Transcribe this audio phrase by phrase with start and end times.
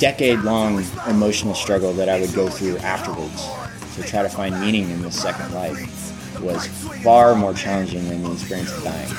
[0.00, 3.46] decade long emotional struggle that I would go through afterwards
[3.96, 6.66] to try to find meaning in this second life was
[7.02, 9.10] far more challenging than the experience of dying.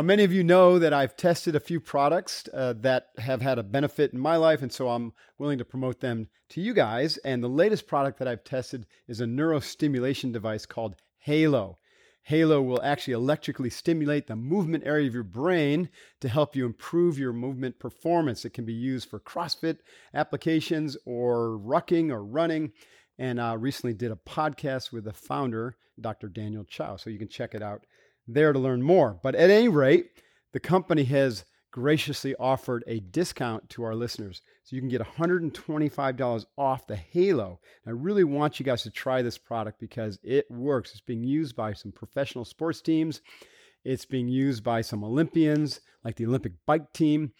[0.00, 3.58] Now, many of you know that I've tested a few products uh, that have had
[3.58, 7.18] a benefit in my life, and so I'm willing to promote them to you guys.
[7.18, 11.76] And the latest product that I've tested is a neurostimulation device called Halo.
[12.22, 15.90] Halo will actually electrically stimulate the movement area of your brain
[16.22, 18.46] to help you improve your movement performance.
[18.46, 19.80] It can be used for CrossFit
[20.14, 22.72] applications or rucking or running.
[23.18, 26.28] And I uh, recently did a podcast with the founder, Dr.
[26.28, 26.96] Daniel Chao.
[26.96, 27.84] So you can check it out
[28.32, 29.18] there to learn more.
[29.22, 30.10] But at any rate,
[30.52, 34.42] the company has graciously offered a discount to our listeners.
[34.64, 37.60] So you can get $125 off the Halo.
[37.86, 40.90] I really want you guys to try this product because it works.
[40.92, 43.20] It's being used by some professional sports teams,
[43.84, 47.32] it's being used by some Olympians, like the Olympic bike team.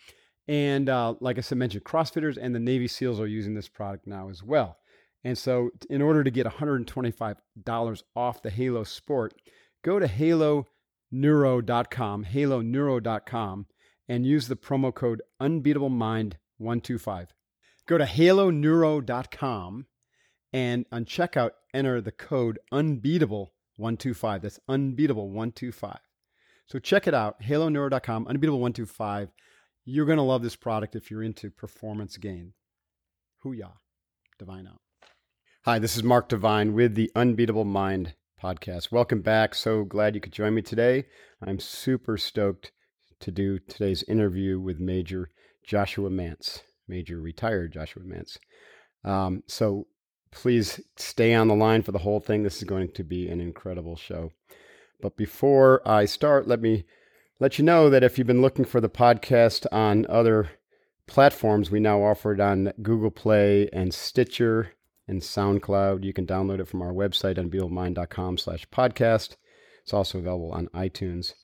[0.49, 4.07] And uh, like I said, mentioned CrossFitters and the Navy SEALs are using this product
[4.07, 4.79] now as well.
[5.23, 9.35] And so, in order to get $125 off the Halo Sport,
[9.85, 10.07] go to
[11.13, 13.67] haloneuro.com, haloneuro.com,
[14.09, 17.29] and use the promo code unbeatablemind125.
[17.87, 19.87] Go to haloneuro.com
[20.53, 24.43] and on checkout, enter the code unbeatable125.
[24.43, 25.99] That's unbeatable125.
[26.67, 29.31] So check it out, haloneuro.com, unbeatable125.
[29.85, 32.53] You're going to love this product if you're into performance gain.
[33.45, 33.73] Hooyah.
[34.39, 34.81] Divine out.
[35.65, 38.91] Hi, this is Mark Divine with the Unbeatable Mind podcast.
[38.91, 39.55] Welcome back.
[39.55, 41.05] So glad you could join me today.
[41.45, 42.73] I'm super stoked
[43.21, 45.31] to do today's interview with Major
[45.63, 48.39] Joshua Mantz, Major retired Joshua Mantz.
[49.05, 49.87] Um, so
[50.31, 52.43] please stay on the line for the whole thing.
[52.43, 54.33] This is going to be an incredible show.
[55.03, 56.85] But before I start, let me
[57.39, 60.51] let you know that if you've been looking for the podcast on other
[61.07, 64.73] platforms, we now offer it on Google Play and Stitcher
[65.09, 66.05] and SoundCloud.
[66.05, 69.37] You can download it from our website, unbeatablemind.com slash podcast.
[69.83, 71.35] It's also available on iTunes.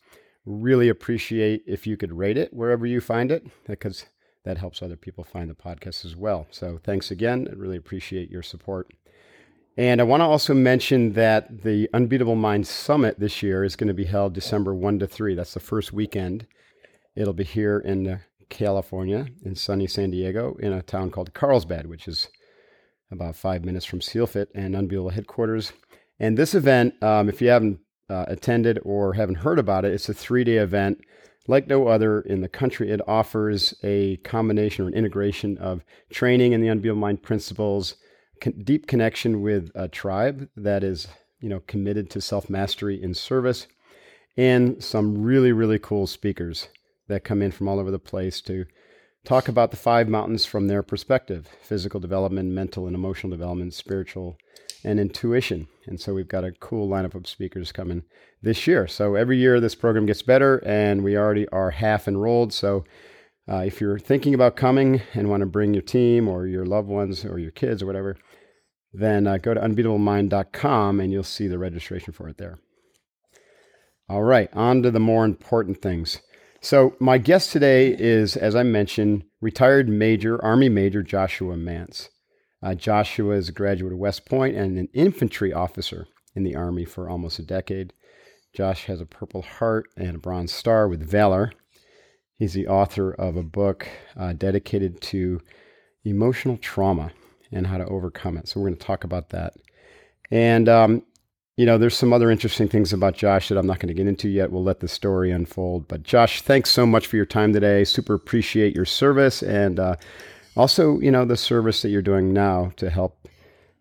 [0.44, 4.06] Really appreciate if you could rate it wherever you find it, because
[4.44, 6.46] that helps other people find the podcast as well.
[6.50, 7.48] So thanks again.
[7.50, 8.92] I really appreciate your support.
[9.76, 13.88] And I want to also mention that the Unbeatable Mind Summit this year is going
[13.88, 15.34] to be held December 1 to 3.
[15.34, 16.46] That's the first weekend.
[17.14, 18.18] It'll be here in uh,
[18.48, 22.28] California, in sunny San Diego, in a town called Carlsbad, which is
[23.10, 25.72] about five minutes from SEALFIT and Unbeatable headquarters.
[26.18, 30.08] And this event, um, if you haven't uh, attended or haven't heard about it, it's
[30.08, 31.00] a three day event
[31.48, 32.90] like no other in the country.
[32.90, 37.94] It offers a combination or an integration of training in the Unbeatable Mind principles,
[38.40, 41.08] con- deep connection with a tribe that is
[41.40, 43.66] you know committed to self mastery in service,
[44.36, 46.68] and some really really cool speakers
[47.08, 48.66] that come in from all over the place to
[49.26, 54.38] talk about the five mountains from their perspective physical development, mental and emotional development, spiritual,
[54.84, 55.66] and intuition.
[55.86, 58.04] And so we've got a cool lineup of speakers coming
[58.40, 58.86] this year.
[58.86, 62.52] So every year this program gets better, and we already are half enrolled.
[62.52, 62.84] So
[63.50, 66.88] uh, if you're thinking about coming and want to bring your team or your loved
[66.88, 68.16] ones or your kids or whatever,
[68.92, 72.58] then uh, go to unbeatablemind.com and you'll see the registration for it there.
[74.08, 76.20] All right, on to the more important things.
[76.66, 82.08] So, my guest today is, as I mentioned, retired Major, Army Major Joshua Mantz.
[82.60, 86.84] Uh, Joshua is a graduate of West Point and an infantry officer in the Army
[86.84, 87.92] for almost a decade.
[88.52, 91.52] Josh has a Purple Heart and a Bronze Star with Valor.
[92.36, 95.40] He's the author of a book uh, dedicated to
[96.02, 97.12] emotional trauma
[97.52, 98.48] and how to overcome it.
[98.48, 99.54] So, we're going to talk about that.
[100.32, 101.04] And um,
[101.56, 104.06] you know, there's some other interesting things about Josh that I'm not going to get
[104.06, 104.52] into yet.
[104.52, 105.88] We'll let the story unfold.
[105.88, 107.84] But Josh, thanks so much for your time today.
[107.84, 109.96] Super appreciate your service and uh,
[110.54, 113.28] also, you know, the service that you're doing now to help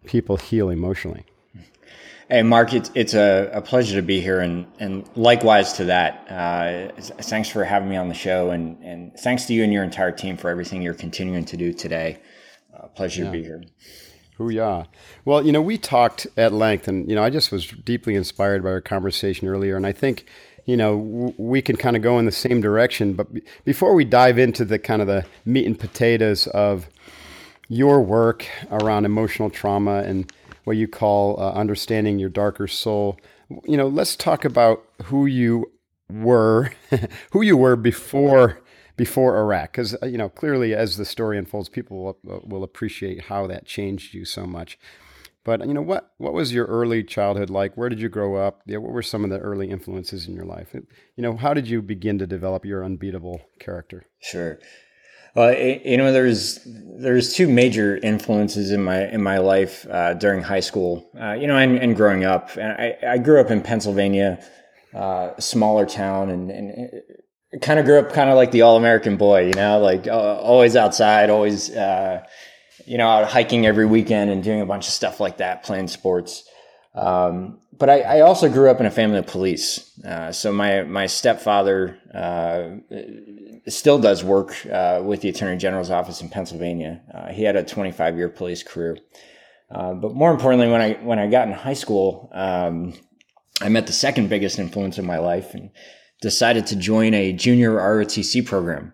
[0.06, 1.26] people heal emotionally.
[2.30, 6.26] Hey, Mark, it's, it's a, a pleasure to be here, and, and likewise to that.
[6.28, 9.84] Uh, thanks for having me on the show, and, and thanks to you and your
[9.84, 12.20] entire team for everything you're continuing to do today.
[12.76, 13.32] Uh, pleasure yeah.
[13.32, 13.64] to be here.
[14.38, 14.88] Hooyah.
[15.24, 18.64] Well, you know, we talked at length, and, you know, I just was deeply inspired
[18.64, 19.78] by our conversation earlier.
[19.78, 20.26] And I think,
[20.66, 23.14] you know, w- we can kind of go in the same direction.
[23.14, 26.90] But b- before we dive into the kind of the meat and potatoes of
[27.70, 30.32] your work around emotional trauma and
[30.66, 33.18] what you call uh, understanding your darker soul,
[33.64, 35.72] you know, let's talk about who you
[36.10, 36.74] were,
[37.32, 38.60] who you were before
[38.96, 39.72] before Iraq?
[39.72, 44.14] Because you know clearly, as the story unfolds, people will, will appreciate how that changed
[44.14, 44.78] you so much.
[45.44, 47.78] But you know what what was your early childhood like?
[47.78, 48.62] Where did you grow up?
[48.66, 50.74] Yeah, what were some of the early influences in your life?
[50.74, 50.84] You
[51.24, 54.06] know, how did you begin to develop your unbeatable character?
[54.20, 54.60] Sure.
[55.36, 60.42] Well, you know, there's there's two major influences in my in my life uh, during
[60.42, 61.08] high school.
[61.20, 62.56] Uh, you know, and, and, growing up.
[62.56, 64.42] And I, I grew up in Pennsylvania,
[64.94, 67.02] uh, smaller town, and, and
[67.62, 69.48] kind of grew up kind of like the all American boy.
[69.48, 72.24] You know, like uh, always outside, always uh,
[72.86, 75.88] you know out hiking every weekend and doing a bunch of stuff like that, playing
[75.88, 76.48] sports.
[76.94, 80.00] Um, but I, I, also grew up in a family of police.
[80.06, 82.78] Uh, so my my stepfather uh,
[83.68, 87.02] still does work uh, with the Attorney General's office in Pennsylvania.
[87.14, 88.98] Uh, he had a 25 year police career.
[89.70, 92.94] But more importantly, when I when I got in high school, um,
[93.62, 95.70] I met the second biggest influence in my life and
[96.26, 98.92] decided to join a junior ROTC program.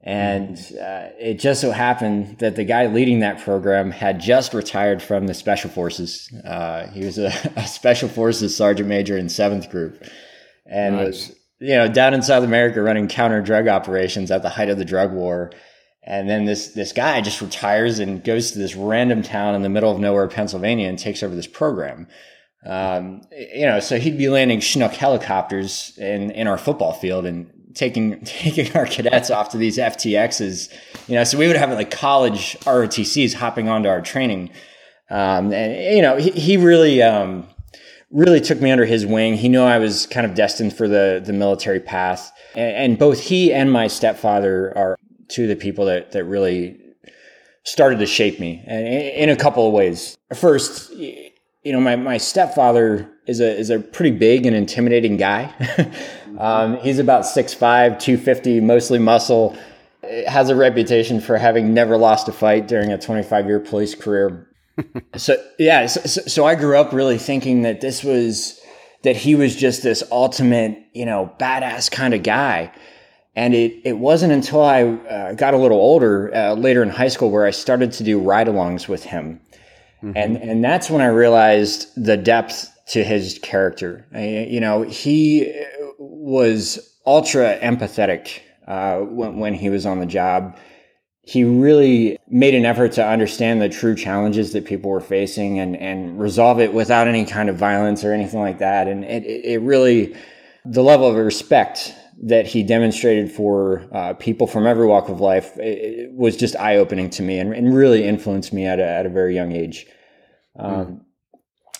[0.00, 5.02] And uh, it just so happened that the guy leading that program had just retired
[5.02, 6.32] from the Special Forces.
[6.46, 7.26] Uh, he was a,
[7.56, 10.02] a, Special Forces Sergeant Major in Seventh Group,
[10.64, 11.06] and nice.
[11.06, 14.78] was you know down in South America running counter drug operations at the height of
[14.78, 15.52] the drug war.
[16.02, 19.68] And then this this guy just retires and goes to this random town in the
[19.68, 22.08] middle of nowhere, Pennsylvania, and takes over this program.
[22.64, 27.50] Um, you know, so he'd be landing Chinook helicopters in in our football field and
[27.74, 30.72] taking taking our cadets off to these FTXs,
[31.08, 34.50] you know, so we would have like college ROTCs hopping onto our training.
[35.10, 37.46] Um, and you know, he, he really um,
[38.10, 39.34] really took me under his wing.
[39.34, 43.20] He knew I was kind of destined for the the military path, and, and both
[43.20, 44.96] he and my stepfather are
[45.28, 46.78] two of the people that that really
[47.64, 50.16] started to shape me, and in, in a couple of ways.
[50.34, 50.92] First,
[51.62, 55.52] you know, my, my stepfather is a is a pretty big and intimidating guy.
[56.38, 59.56] um, he's about 6'5", 250, mostly muscle.
[60.26, 64.48] Has a reputation for having never lost a fight during a 25 year police career.
[65.16, 68.60] so yeah, so, so I grew up really thinking that this was
[69.04, 72.72] that he was just this ultimate, you know, badass kind of guy.
[73.34, 77.08] And it, it wasn't until I uh, got a little older, uh, later in high
[77.08, 79.40] school, where I started to do ride alongs with him.
[80.02, 80.16] Mm-hmm.
[80.16, 84.06] And and that's when I realized the depth to his character.
[84.12, 85.52] I, you know, he
[85.98, 90.58] was ultra empathetic uh, when when he was on the job.
[91.24, 95.76] He really made an effort to understand the true challenges that people were facing and
[95.76, 98.88] and resolve it without any kind of violence or anything like that.
[98.88, 100.16] And it it really
[100.64, 105.52] the level of respect that he demonstrated for uh, people from every walk of life
[106.12, 109.08] was just eye opening to me and, and, really influenced me at a, at a
[109.08, 109.86] very young age.
[110.56, 111.00] Um, mm.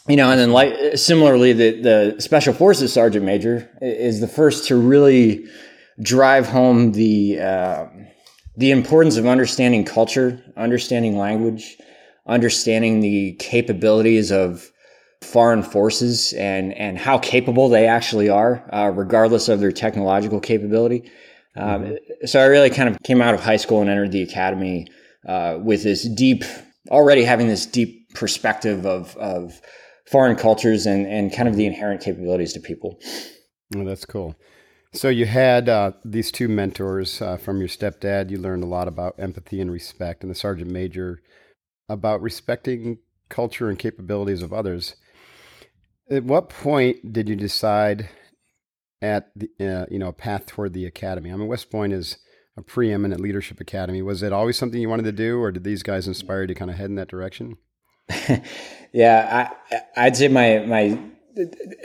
[0.09, 4.67] You know, and then like similarly, the the Special Forces Sergeant Major is the first
[4.67, 5.47] to really
[6.01, 7.87] drive home the uh,
[8.57, 11.77] the importance of understanding culture, understanding language,
[12.27, 14.73] understanding the capabilities of
[15.25, 21.11] foreign forces and and how capable they actually are, uh, regardless of their technological capability.
[21.57, 22.27] Um, mm-hmm.
[22.27, 24.87] So I really kind of came out of high school and entered the academy
[25.29, 26.45] uh, with this deep,
[26.91, 29.61] already having this deep perspective of of
[30.11, 32.99] foreign cultures and and kind of the inherent capabilities to people.
[33.75, 34.37] Oh, that's cool.
[34.95, 38.31] So you had uh, these two mentors uh, from your stepdad.
[38.31, 41.23] You learned a lot about empathy and respect, and the sergeant major
[41.89, 42.99] about respecting
[43.29, 44.97] culture and capabilities of others.
[46.13, 48.11] At what point did you decide
[49.01, 51.33] at the uh, you know a path toward the academy?
[51.33, 52.19] I mean, West Point is
[52.57, 54.03] a preeminent leadership academy.
[54.03, 56.55] Was it always something you wanted to do, or did these guys inspire you to
[56.55, 57.57] kind of head in that direction?
[58.93, 60.99] yeah, I, I'd say my my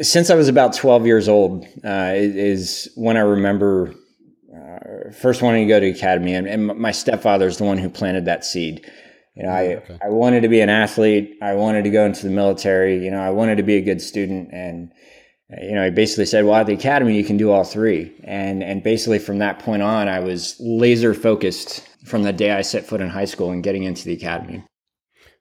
[0.02, 3.96] since I was about twelve years old uh, is when I remember
[4.54, 7.90] uh, first wanting to go to academy, and, and my stepfather is the one who
[7.90, 8.92] planted that seed.
[9.38, 10.00] You know, I, okay.
[10.04, 11.38] I wanted to be an athlete.
[11.44, 13.06] I wanted to go into the military.
[13.06, 14.50] You know, I wanted to be a good student.
[14.52, 14.92] And,
[15.62, 18.20] you know, he basically said, well, at the academy, you can do all three.
[18.24, 22.64] And, and basically from that point on, I was laser focused from the day I
[22.64, 24.64] set foot in high school and getting into the academy.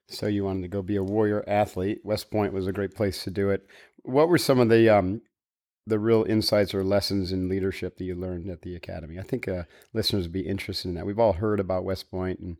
[0.09, 2.01] So you wanted to go be a warrior athlete.
[2.03, 3.65] West Point was a great place to do it.
[4.03, 5.21] What were some of the, um,
[5.87, 9.17] the real insights or lessons in leadership that you learned at the academy?
[9.17, 11.07] I think uh, listeners would be interested in that.
[11.07, 12.57] We've all heard about West Point and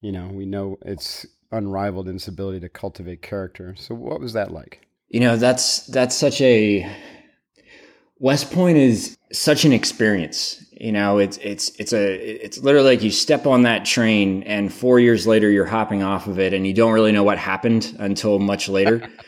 [0.00, 3.74] you know, we know it's unrivaled in its ability to cultivate character.
[3.76, 4.86] So what was that like?
[5.08, 6.90] You know, that's that's such a
[8.18, 10.64] West Point is such an experience.
[10.72, 12.14] You know, it's it's it's a
[12.44, 16.26] it's literally like you step on that train and 4 years later you're hopping off
[16.26, 19.08] of it and you don't really know what happened until much later.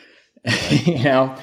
[0.71, 1.35] you know,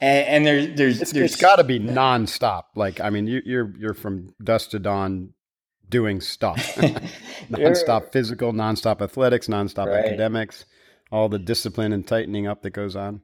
[0.00, 2.64] and, and there's there's it's, there's it's got to be nonstop.
[2.76, 5.32] Like I mean, you, you're you're from dusk to dawn
[5.88, 6.56] doing stuff,
[7.50, 10.04] nonstop physical, nonstop athletics, nonstop right.
[10.04, 10.64] academics,
[11.10, 13.22] all the discipline and tightening up that goes on.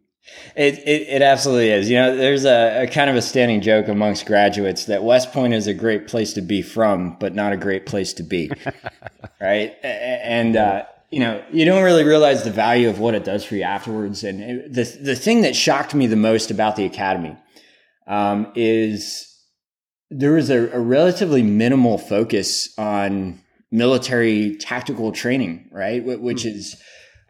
[0.54, 1.90] It, it, it absolutely is.
[1.90, 5.52] You know, there's a, a, kind of a standing joke amongst graduates that West Point
[5.52, 8.52] is a great place to be from, but not a great place to be.
[9.40, 9.74] right.
[9.82, 13.56] And, uh, you know, you don't really realize the value of what it does for
[13.56, 14.22] you afterwards.
[14.22, 17.36] And it, the, the thing that shocked me the most about the academy
[18.06, 19.31] um, is
[20.12, 23.40] there was a, a relatively minimal focus on
[23.70, 26.04] military tactical training, right?
[26.04, 26.76] Which is,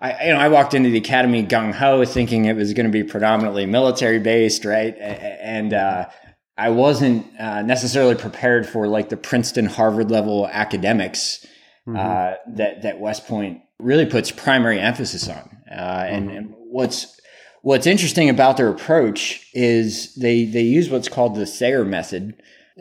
[0.01, 2.93] I, you know, I walked into the academy gung ho thinking it was going to
[2.93, 4.97] be predominantly military based, right?
[4.99, 6.09] And, uh,
[6.57, 11.47] I wasn't uh, necessarily prepared for like the Princeton, Harvard level academics
[11.89, 11.97] mm-hmm.
[11.97, 15.59] uh, that that West Point really puts primary emphasis on.
[15.71, 16.37] Uh, and, mm-hmm.
[16.37, 17.21] and, what's
[17.62, 22.35] what's interesting about their approach is they they use what's called the Thayer method,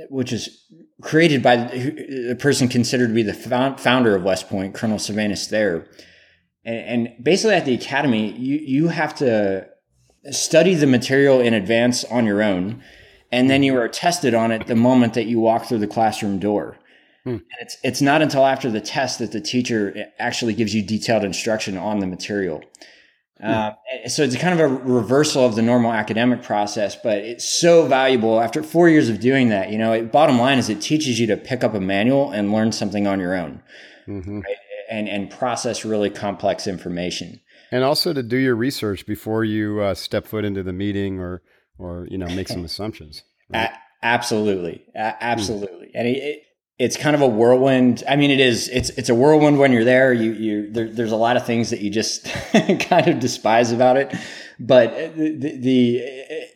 [0.09, 0.65] which is
[1.01, 5.87] created by the person considered to be the founder of West Point, Colonel Sylvanus Thayer.
[6.63, 9.67] And, and basically, at the academy, you you have to
[10.29, 12.83] study the material in advance on your own,
[13.31, 16.39] and then you are tested on it the moment that you walk through the classroom
[16.39, 16.77] door.
[17.23, 17.37] Hmm.
[17.59, 21.77] it's it's not until after the test that the teacher actually gives you detailed instruction
[21.77, 22.63] on the material.
[23.41, 23.49] Hmm.
[23.49, 23.71] Uh,
[24.07, 28.39] so it's kind of a reversal of the normal academic process, but it's so valuable
[28.39, 29.71] after four years of doing that.
[29.71, 32.51] You know, it, bottom line is it teaches you to pick up a manual and
[32.51, 33.61] learn something on your own.
[34.07, 34.41] Mm-hmm.
[34.41, 34.57] Right?
[34.91, 37.39] and and process really complex information.
[37.71, 41.41] And also to do your research before you uh, step foot into the meeting or
[41.79, 43.23] or you know make some assumptions.
[43.49, 43.69] Right?
[43.71, 45.91] A- absolutely, a- absolutely, mm.
[45.95, 46.43] and it, it,
[46.81, 48.03] it's kind of a whirlwind.
[48.09, 48.67] I mean, it is.
[48.69, 50.11] It's it's a whirlwind when you're there.
[50.11, 53.97] You you there, there's a lot of things that you just kind of despise about
[53.97, 54.15] it,
[54.59, 55.97] but the, the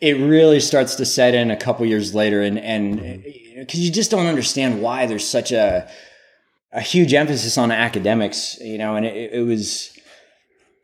[0.02, 3.24] it really starts to set in a couple years later, and and
[3.56, 5.88] because you just don't understand why there's such a
[6.72, 9.96] a huge emphasis on academics, you know, and it, it, was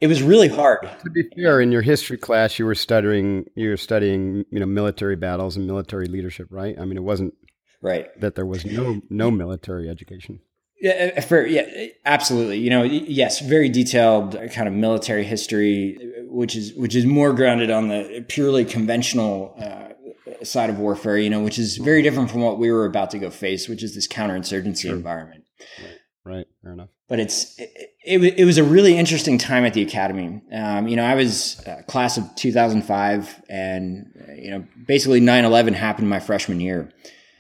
[0.01, 0.89] it was really hard.
[1.03, 4.67] To be fair, in your history class, you were studying you were studying you know
[4.67, 6.79] military battles and military leadership, right?
[6.79, 7.35] I mean, it wasn't
[7.83, 10.41] right that there was no no military education.
[10.81, 12.59] Yeah, uh, for, yeah, absolutely.
[12.59, 15.97] You know, yes, very detailed kind of military history,
[16.27, 21.19] which is which is more grounded on the purely conventional uh, side of warfare.
[21.19, 23.85] You know, which is very different from what we were about to go face, which
[23.85, 24.97] is this counterinsurgency sure.
[24.97, 25.45] environment.
[25.79, 25.99] Right.
[26.25, 26.47] Right.
[26.63, 26.89] Fair enough.
[27.09, 27.71] But it's it,
[28.05, 30.43] it, it was a really interesting time at the academy.
[30.53, 35.75] Um, you know, I was uh, class of 2005, and uh, you know, basically 9/11
[35.75, 36.93] happened my freshman year.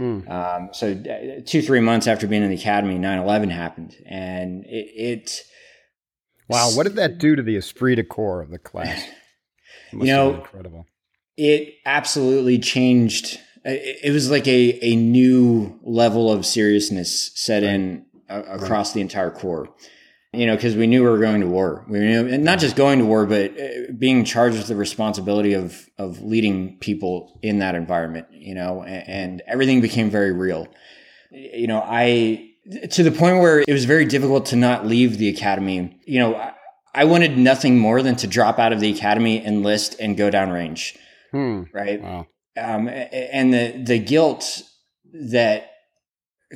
[0.03, 0.29] Hmm.
[0.29, 4.91] Um, so uh, two three months after being in the academy, 9/11 happened, and it,
[4.97, 5.43] it.
[6.49, 9.07] Wow, what did that do to the esprit de corps of the class?
[9.93, 10.87] you know, incredible.
[11.37, 17.73] It absolutely changed it was like a, a new level of seriousness set right.
[17.73, 18.95] in uh, across right.
[18.95, 19.69] the entire corps.
[20.35, 21.85] You know, because we knew we were going to war.
[21.89, 25.53] We knew, and not just going to war, but uh, being charged with the responsibility
[25.53, 28.29] of of leading people in that environment.
[28.33, 30.69] You know, and, and everything became very real.
[31.31, 32.49] You know, I
[32.91, 36.01] to the point where it was very difficult to not leave the academy.
[36.07, 36.55] You know, I,
[36.95, 40.97] I wanted nothing more than to drop out of the academy, enlist, and go downrange.
[41.31, 41.65] Hmm.
[41.75, 42.01] Right.
[42.01, 44.63] Wow um, and the the guilt
[45.13, 45.71] that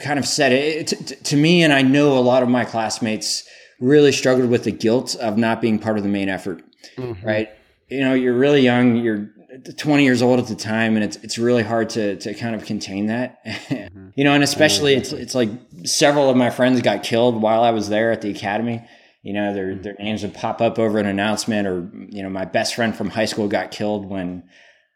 [0.03, 3.45] kind of set it to, to me, and I know a lot of my classmates
[3.81, 6.63] really struggled with the guilt of not being part of the main effort.
[6.97, 7.27] Mm-hmm.
[7.27, 7.49] Right?
[7.89, 8.97] You know, you're really young.
[8.97, 9.31] You're
[9.77, 12.65] 20 years old at the time, and it's it's really hard to to kind of
[12.65, 13.45] contain that.
[13.47, 14.09] mm-hmm.
[14.15, 15.51] You know, and especially it's it's like
[15.85, 18.87] several of my friends got killed while I was there at the academy.
[19.23, 22.45] You know, their their names would pop up over an announcement, or you know, my
[22.45, 24.45] best friend from high school got killed when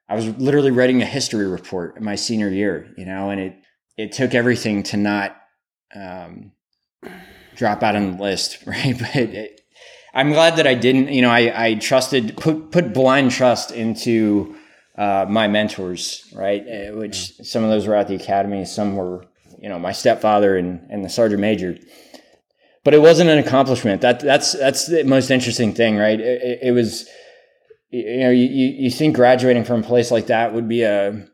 [0.09, 3.57] I was literally writing a history report in my senior year, you know, and it
[3.97, 5.37] it took everything to not
[5.95, 6.53] um,
[7.61, 8.99] drop out on the list, right?
[8.99, 9.61] But it,
[10.13, 11.13] I'm glad that I didn't.
[11.13, 14.57] You know, I, I trusted put put blind trust into
[14.99, 16.63] uh, my mentors, right?
[16.63, 19.25] Uh, which some of those were at the academy, some were,
[19.61, 21.79] you know, my stepfather and and the sergeant major.
[22.83, 24.01] But it wasn't an accomplishment.
[24.01, 26.19] That that's that's the most interesting thing, right?
[26.19, 27.09] It, it was
[27.91, 31.27] you know, you, you think graduating from a place like that would be a,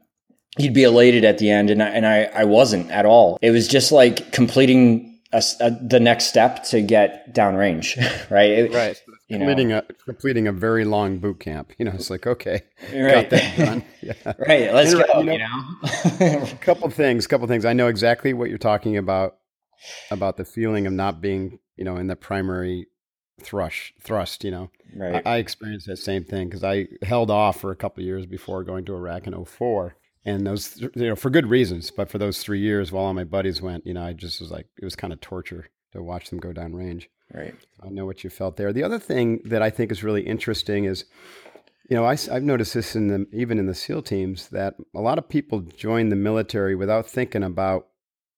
[0.59, 1.71] you'd be elated at the end.
[1.71, 3.39] And I, and I, I wasn't at all.
[3.43, 7.97] It was just like completing a, a, the next step to get downrange,
[8.31, 8.51] right?
[8.51, 9.01] It, right.
[9.29, 9.79] You completing know.
[9.79, 11.73] a completing a very long boot camp.
[11.79, 13.29] You know, it's like okay, right.
[13.29, 13.85] got that done.
[14.03, 14.13] Yeah.
[14.27, 14.73] right.
[14.73, 15.21] Let's and, go.
[15.21, 17.27] You know, a couple things.
[17.27, 17.65] A Couple things.
[17.65, 19.39] I know exactly what you're talking about
[20.13, 22.87] about the feeling of not being, you know, in the primary
[23.41, 25.23] thrush thrust you know right.
[25.27, 28.65] I, I, experienced that same thing because i held off for a couple years before
[28.65, 29.95] going to iraq in 04
[30.27, 33.25] and those you know for good reasons but for those three years while all my
[33.25, 35.67] buddies went you know i just was like it was kind of torture
[35.97, 37.09] to watch them go down range.
[37.33, 37.55] Right.
[37.83, 38.73] I know what you felt there.
[38.73, 41.05] The other thing that i think is really interesting is
[41.91, 45.01] you know I, have noticed this in the even in the seal teams that a
[45.01, 47.89] lot of people join the military without thinking about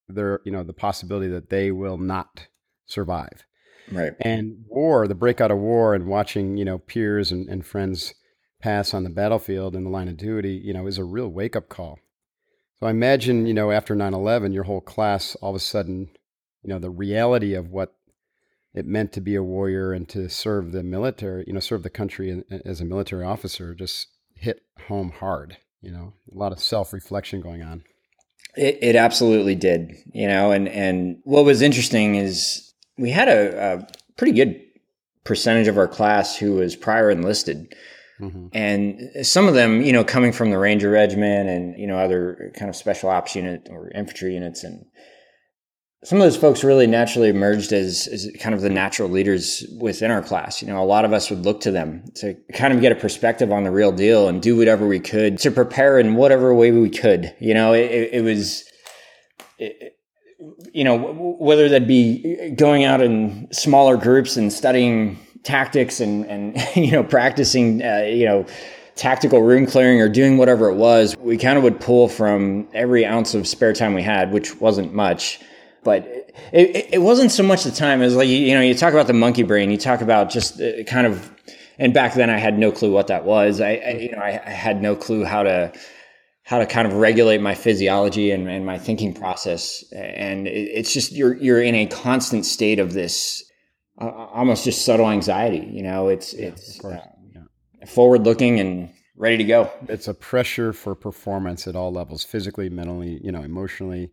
[0.09, 2.49] their you know the possibility that they will not
[2.87, 3.45] survive.
[3.91, 4.13] Right.
[4.21, 8.15] And war the breakout of war and watching you know peers and, and friends
[8.61, 11.57] pass on the battlefield in the line of duty, you know, is a real wake
[11.57, 11.99] up call.
[12.81, 16.11] So I imagine, you know, after 9 11, your whole class all of a sudden,
[16.63, 17.95] you know, the reality of what
[18.75, 21.91] it meant to be a warrior and to serve the military, you know, serve the
[21.91, 26.93] country as a military officer just hit home hard, you know, a lot of self
[26.93, 27.83] reflection going on.
[28.57, 33.75] It, it absolutely did, you know, and, and what was interesting is we had a,
[33.75, 33.87] a
[34.17, 34.61] pretty good
[35.25, 37.75] percentage of our class who was prior enlisted.
[38.21, 38.49] Mm-hmm.
[38.53, 42.53] And some of them, you know, coming from the Ranger Regiment and, you know, other
[42.57, 44.65] kind of special ops unit or infantry units.
[44.65, 44.85] And
[46.05, 50.11] some of those folks really naturally emerged as, as kind of the natural leaders within
[50.11, 50.63] our class.
[50.63, 52.97] You know, a lot of us would look to them to kind of get a
[52.97, 56.71] perspective on the real deal and do whatever we could to prepare in whatever way
[56.73, 57.35] we could.
[57.41, 58.65] You know, it, it was,
[59.59, 59.95] it,
[60.73, 60.97] you know,
[61.41, 65.19] whether that be going out in smaller groups and studying
[65.49, 68.45] tactics and and you know practicing uh, you know
[68.95, 73.07] tactical room clearing or doing whatever it was we kind of would pull from every
[73.07, 75.41] ounce of spare time we had which wasn't much.
[75.85, 76.05] But
[76.53, 78.03] it, it wasn't so much the time.
[78.03, 80.85] As like you know you talk about the monkey brain you talk about just uh,
[80.85, 81.31] kind of
[81.79, 83.61] and back then I had no clue what that was.
[83.61, 85.73] I, I you know I, I, had no clue how to
[86.43, 89.85] how to kind of regulate my physiology and, and my thinking process.
[89.93, 93.48] And it, it's just you're you're in a constant state of this
[94.01, 95.69] almost just subtle anxiety.
[95.71, 97.01] You know, it's yeah, it's uh,
[97.35, 97.87] yeah.
[97.87, 99.71] forward looking and ready to go.
[99.89, 104.13] It's a pressure for performance at all levels, physically, mentally, you know, emotionally.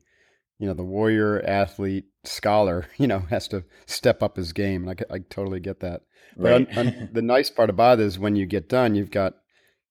[0.58, 4.88] You know, the warrior, athlete, scholar, you know, has to step up his game.
[4.88, 6.02] and I, I totally get that.
[6.38, 6.78] But right.
[6.78, 9.34] on, on, the nice part about it is when you get done, you've got,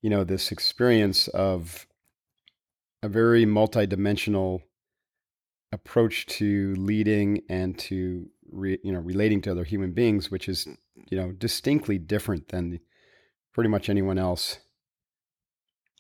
[0.03, 1.87] you know, this experience of
[3.03, 4.63] a very multidimensional
[5.73, 10.65] approach to leading and to re, you know relating to other human beings, which is
[10.65, 10.77] mm.
[11.11, 12.81] you know distinctly different than
[13.53, 14.59] pretty much anyone else,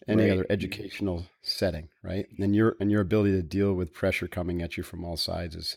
[0.08, 0.32] any right.
[0.32, 2.26] other educational setting, right?
[2.38, 5.56] And your and your ability to deal with pressure coming at you from all sides
[5.56, 5.76] is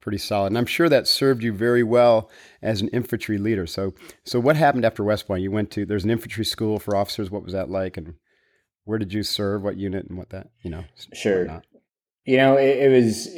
[0.00, 0.48] pretty solid.
[0.48, 3.66] And I'm sure that served you very well as an infantry leader.
[3.66, 5.42] So so what happened after West Point?
[5.42, 7.30] You went to there's an infantry school for officers.
[7.30, 7.96] What was that like?
[7.96, 8.14] And
[8.84, 9.62] where did you serve?
[9.62, 10.84] What unit and what that you know?
[11.12, 11.44] Sure.
[11.44, 11.64] Whatnot?
[12.24, 13.28] You know, it, it, was,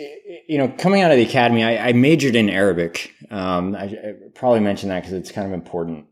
[0.46, 3.12] you know, coming out of the academy, I, I majored in Arabic.
[3.30, 6.06] Um, I, I, probably mentioned that because it's kind of important.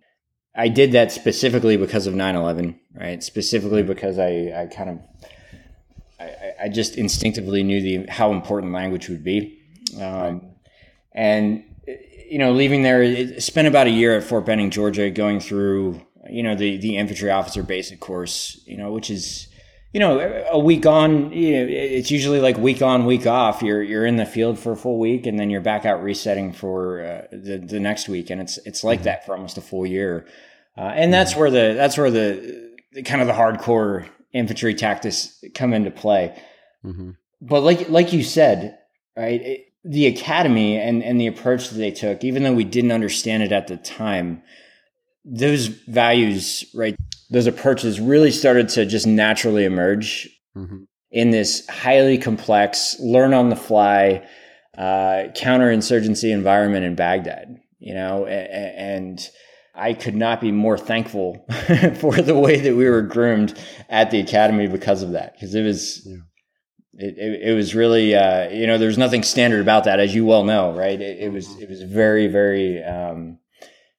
[0.56, 3.22] I did that specifically because of 9 11, right?
[3.22, 4.98] Specifically because I, I kind of,
[6.18, 9.60] I, I just instinctively knew the how important language would be.
[9.96, 10.40] Um, right.
[11.12, 11.64] And,
[12.28, 16.00] you know, leaving there, it, spent about a year at Fort Benning, Georgia, going through,
[16.28, 19.48] you know, the, the infantry officer basic course, you know, which is,
[19.94, 23.62] you know, a week on, you know, it's usually like week on, week off.
[23.62, 26.52] You're you're in the field for a full week, and then you're back out resetting
[26.52, 29.04] for uh, the the next week, and it's it's like mm-hmm.
[29.04, 30.26] that for almost a full year.
[30.76, 31.40] Uh, and that's mm-hmm.
[31.40, 36.37] where the that's where the, the, kind of the hardcore infantry tactics come into play.
[36.85, 37.12] Mm-hmm.
[37.40, 38.76] But like like you said,
[39.16, 42.90] right, it, the academy and and the approach that they took, even though we didn't
[42.90, 44.42] understand it at the time,
[45.24, 46.96] those values, right,
[47.30, 50.84] those approaches really started to just naturally emerge mm-hmm.
[51.10, 54.26] in this highly complex, learn on the fly,
[54.76, 57.60] uh, counterinsurgency environment in Baghdad.
[57.78, 59.30] You know, and, and
[59.74, 61.46] I could not be more thankful
[62.00, 63.58] for the way that we were groomed
[63.88, 65.34] at the academy because of that.
[65.34, 66.06] Because it was.
[66.06, 66.16] Yeah.
[66.96, 70.24] It, it, it, was really uh, you know there's nothing standard about that as you
[70.24, 73.40] well know right it, it was it was very very um,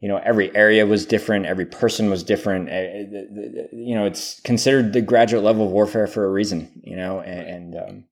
[0.05, 2.69] you know every area was different every person was different.
[2.69, 6.95] Eh, eh, you know it's considered the graduate level of warfare for a reason you
[6.95, 8.03] know and, and um,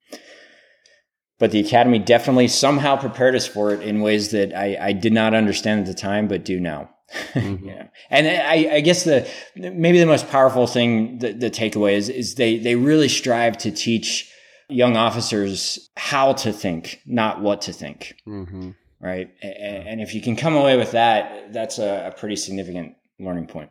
[1.37, 5.13] but the academy definitely somehow prepared us for it in ways that I, I did
[5.13, 6.89] not understand at the time but do now.
[7.33, 7.67] Mm-hmm.
[7.67, 7.87] yeah.
[8.09, 12.35] And I, I, guess the maybe the most powerful thing the, the takeaway is is
[12.35, 14.31] they they really strive to teach
[14.67, 18.15] young officers how to think not what to think.
[18.27, 18.71] Mm-hmm
[19.03, 19.29] right?
[19.43, 23.69] And, if you can come away with that, that's a, a pretty significant learning point.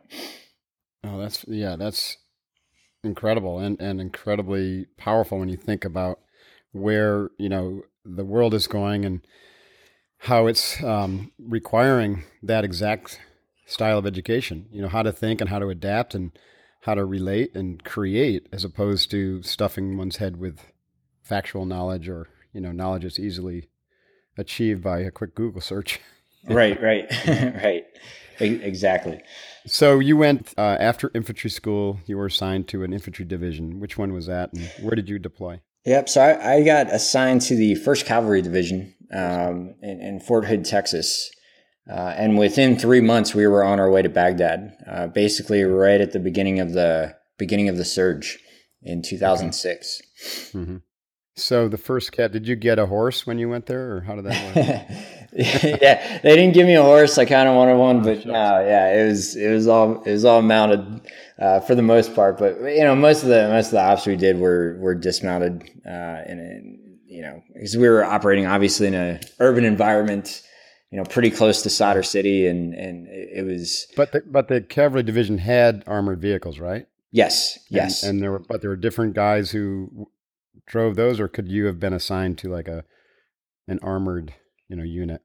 [1.03, 2.17] Oh, that's yeah, that's
[3.03, 6.19] incredible and and incredibly powerful when you think about
[6.71, 9.27] where you know the world is going and
[10.19, 13.19] how it's um, requiring that exact
[13.65, 14.67] style of education.
[14.71, 16.31] You know how to think and how to adapt and
[16.81, 20.59] how to relate and create as opposed to stuffing one's head with
[21.21, 23.67] factual knowledge or you know knowledge that's easily
[24.37, 25.99] achieved by a quick Google search.
[26.49, 27.85] right, right, right.
[28.39, 29.21] Exactly.
[29.65, 31.99] So you went uh, after infantry school.
[32.05, 33.79] You were assigned to an infantry division.
[33.79, 35.61] Which one was that, and where did you deploy?
[35.85, 36.09] Yep.
[36.09, 40.65] So I, I got assigned to the First Cavalry Division um, in, in, Fort Hood,
[40.65, 41.29] Texas.
[41.89, 44.77] Uh, and within three months, we were on our way to Baghdad.
[44.89, 48.39] Uh, basically, right at the beginning of the beginning of the surge
[48.81, 50.01] in 2006.
[50.53, 50.77] Mm-hmm.
[51.35, 54.15] So the first Cav, did you get a horse when you went there, or how
[54.15, 54.97] did that work?
[55.33, 57.17] yeah, they didn't give me a horse.
[57.17, 60.25] I kind of wanted one, but uh, yeah, it was it was all it was
[60.25, 61.01] all mounted
[61.39, 62.37] uh, for the most part.
[62.37, 65.63] But you know, most of the most of the ops we did were were dismounted,
[65.87, 70.43] uh, in you know because we were operating obviously in an urban environment.
[70.91, 73.87] You know, pretty close to Sadr City, and and it was.
[73.95, 76.85] But the, but the cavalry division had armored vehicles, right?
[77.09, 78.03] Yes, yes.
[78.03, 80.07] And, and, there were, but there were different guys who
[80.67, 82.83] drove those, or could you have been assigned to like a
[83.67, 84.33] an armored
[84.69, 85.21] you know unit?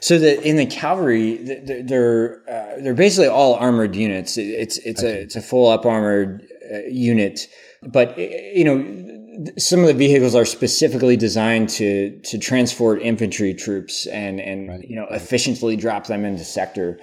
[0.00, 4.36] So the in the cavalry, they're uh, they're basically all armored units.
[4.36, 7.48] It's it's a it's a full up armored uh, unit,
[7.82, 14.06] but you know some of the vehicles are specifically designed to to transport infantry troops
[14.06, 14.84] and and right.
[14.88, 16.98] you know efficiently drop them into sector,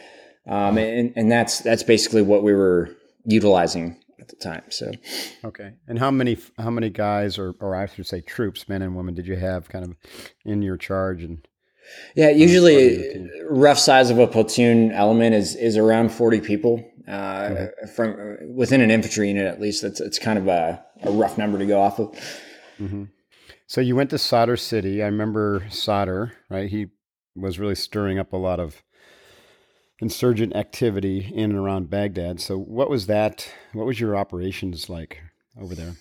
[0.48, 2.90] um, and and that's that's basically what we were
[3.26, 4.64] utilizing at the time.
[4.70, 4.92] So,
[5.44, 5.74] okay.
[5.88, 9.14] And how many how many guys, or or I should say, troops, men and women,
[9.14, 9.96] did you have kind of
[10.46, 11.24] in your charge?
[11.24, 11.48] And
[12.16, 16.84] yeah, usually rough size of a platoon element is is around forty people.
[17.08, 17.88] Uh, mm-hmm.
[17.96, 21.58] From within an infantry unit, at least, that's it's kind of a, a rough number
[21.58, 22.12] to go off of.
[22.80, 23.06] Mm-hmm.
[23.68, 25.02] So you went to Sadr City.
[25.02, 26.70] I remember Sadr, right?
[26.70, 26.88] He
[27.36, 28.84] was really stirring up a lot of
[30.00, 32.40] insurgent activity in and around Baghdad.
[32.40, 33.52] So, what was that?
[33.74, 35.22] What was your operations like
[35.60, 35.96] over there?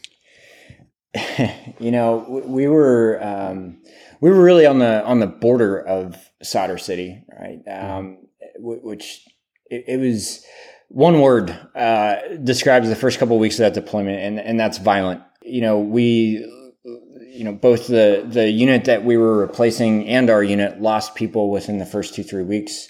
[1.81, 3.79] you know, we were um,
[4.21, 7.61] we were really on the on the border of Sadr City, right?
[7.69, 8.19] Um,
[8.59, 9.27] which
[9.67, 10.45] it, it, was
[10.89, 14.79] one word uh, describes the first couple of weeks of that deployment, and and that's
[14.79, 15.23] violent.
[15.43, 16.45] You know, we
[16.85, 21.51] you know both the the unit that we were replacing and our unit lost people
[21.51, 22.89] within the first two three weeks.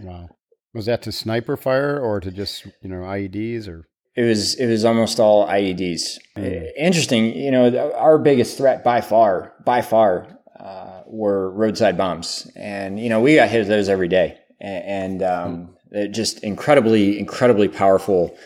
[0.00, 0.28] Wow.
[0.74, 3.88] Was that to sniper fire or to just you know IEDs or?
[4.14, 6.18] It was it was almost all IEDs.
[6.36, 6.70] Mm.
[6.76, 12.98] Interesting, you know, our biggest threat by far, by far, uh, were roadside bombs, and
[12.98, 16.12] you know we got hit with those every day, and, um, mm.
[16.12, 18.36] just incredibly, incredibly powerful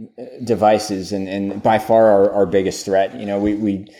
[0.00, 3.18] uh, devices, and, and by far our, our biggest threat.
[3.18, 3.92] You know, we we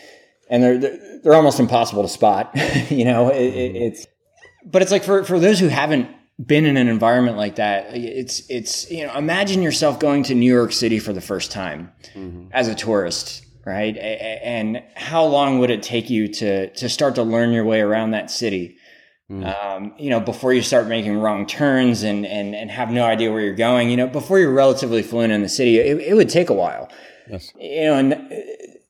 [0.49, 2.51] and they're they're almost impossible to spot.
[2.89, 3.81] you know, it, it, mm.
[3.81, 4.07] it's
[4.65, 6.09] but it's like for for those who haven't
[6.45, 10.53] been in an environment like that it's it's you know imagine yourself going to new
[10.53, 12.47] york city for the first time mm-hmm.
[12.53, 13.97] as a tourist right?
[13.97, 18.11] And how long would it take you to to start to learn your way around
[18.11, 18.77] that city?
[19.31, 19.45] Mm.
[19.63, 23.31] um, you know before you start making wrong turns and and and have no idea
[23.31, 26.29] where you're going you know before you're relatively fluent in the city it, it would
[26.29, 26.89] take a while.
[27.29, 27.53] Yes.
[27.59, 28.17] You know and uh,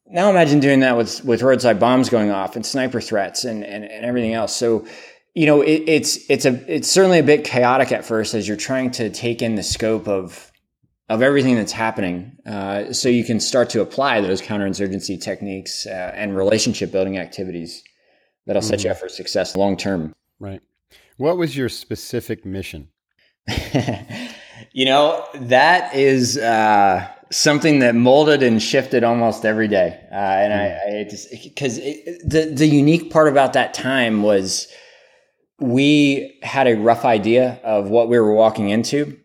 [0.07, 3.83] now imagine doing that with with roadside bombs going off and sniper threats and and,
[3.83, 4.55] and everything else.
[4.55, 4.87] So
[5.35, 8.57] you know, it, it's it's a it's certainly a bit chaotic at first as you're
[8.57, 10.51] trying to take in the scope of
[11.07, 16.11] of everything that's happening, uh, so you can start to apply those counterinsurgency techniques uh,
[16.13, 17.83] and relationship building activities
[18.45, 18.87] that'll set mm-hmm.
[18.87, 20.13] you up for success long term.
[20.39, 20.61] Right.
[21.17, 22.89] What was your specific mission?
[24.71, 30.53] you know, that is uh, something that molded and shifted almost every day, uh, and
[30.53, 30.95] mm-hmm.
[30.95, 34.67] I, I just because the the unique part about that time was
[35.59, 39.17] we had a rough idea of what we were walking into,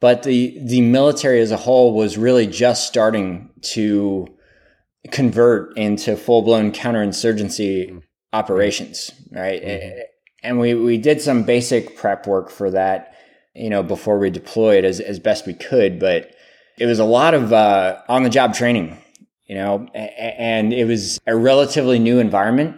[0.00, 4.26] but the the military as a whole was really just starting to
[5.10, 8.02] convert into full blown counterinsurgency
[8.32, 9.62] operations, right?
[9.62, 9.98] Mm-hmm.
[10.42, 13.14] And we we did some basic prep work for that,
[13.54, 16.34] you know, before we deployed as as best we could, but
[16.78, 18.96] it was a lot of uh, on the job training,
[19.46, 22.76] you know, and it was a relatively new environment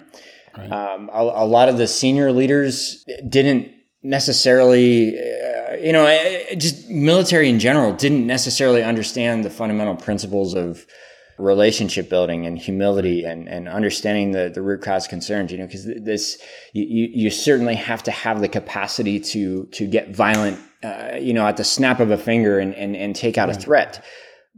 [0.57, 0.71] Right.
[0.71, 3.71] Um, a, a, lot of the senior leaders didn't
[4.03, 6.07] necessarily, uh, you know,
[6.57, 10.87] just military in general didn't necessarily understand the fundamental principles of
[11.41, 15.85] relationship building and humility and, and understanding the, the root cause concerns, you know, because
[15.85, 16.41] this,
[16.73, 21.47] you, you certainly have to have the capacity to, to get violent, uh, you know,
[21.47, 23.57] at the snap of a finger and, and, and take out right.
[23.57, 24.05] a threat.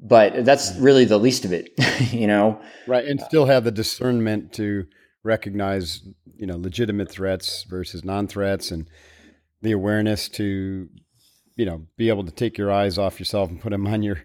[0.05, 1.71] But that's really the least of it,
[2.13, 2.61] you know?
[2.89, 3.05] Right.
[3.05, 4.87] And still have the discernment to,
[5.25, 6.03] recognize
[6.37, 8.89] you know legitimate threats versus non-threats and
[9.61, 10.89] the awareness to
[11.57, 14.25] you know be able to take your eyes off yourself and put them on your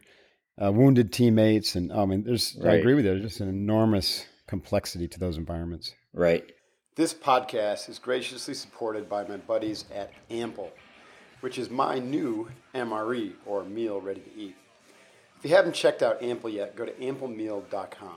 [0.63, 3.11] uh, wounded teammates, and I mean, there's I agree with you.
[3.11, 5.93] There's just an enormous complexity to those environments.
[6.13, 6.51] Right.
[6.95, 10.71] This podcast is graciously supported by my buddies at Ample,
[11.41, 14.55] which is my new MRE or meal ready to eat.
[15.37, 18.15] If you haven't checked out Ample yet, go to amplemeal.com.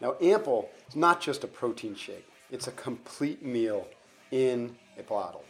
[0.00, 3.86] Now, Ample is not just a protein shake, it's a complete meal
[4.32, 5.44] in a bottle.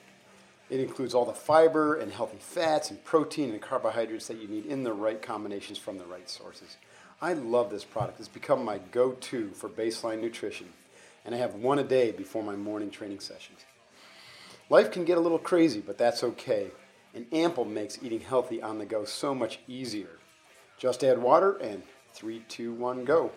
[0.69, 4.67] It includes all the fiber and healthy fats and protein and carbohydrates that you need
[4.67, 6.77] in the right combinations from the right sources.
[7.21, 8.21] I love this product.
[8.21, 10.69] It's become my go to for baseline nutrition,
[11.25, 13.61] and I have one a day before my morning training sessions.
[14.69, 16.71] Life can get a little crazy, but that's okay,
[17.15, 20.19] and Ample makes eating healthy on the go so much easier.
[20.79, 23.33] Just add water and 3, 2, 1, go.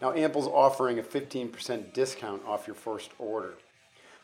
[0.00, 3.54] Now, Ample's offering a 15% discount off your first order.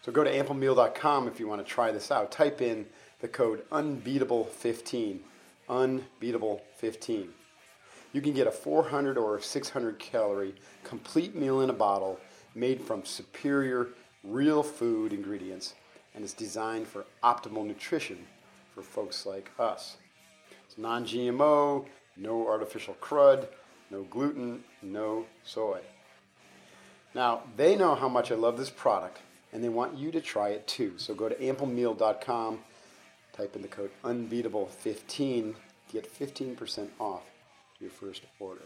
[0.03, 2.31] So go to amplemeal.com if you want to try this out.
[2.31, 2.87] Type in
[3.21, 5.21] the code unbeatable15,
[5.69, 7.29] unbeatable15.
[8.13, 12.21] You can get a 400 or 600 calorie complete meal in a bottle
[12.55, 13.89] made from superior
[14.23, 15.75] real food ingredients
[16.15, 18.19] and is designed for optimal nutrition
[18.75, 19.97] for folks like us.
[20.67, 23.49] It's non GMO, no artificial crud,
[23.95, 25.81] no gluten, no soy.
[27.15, 29.19] Now, they know how much I love this product
[29.53, 30.95] and they want you to try it too.
[30.97, 32.59] So go to amplemeal.com,
[33.33, 35.55] type in the code unbeatable15
[35.93, 37.23] get 15% off
[37.79, 38.65] your first order.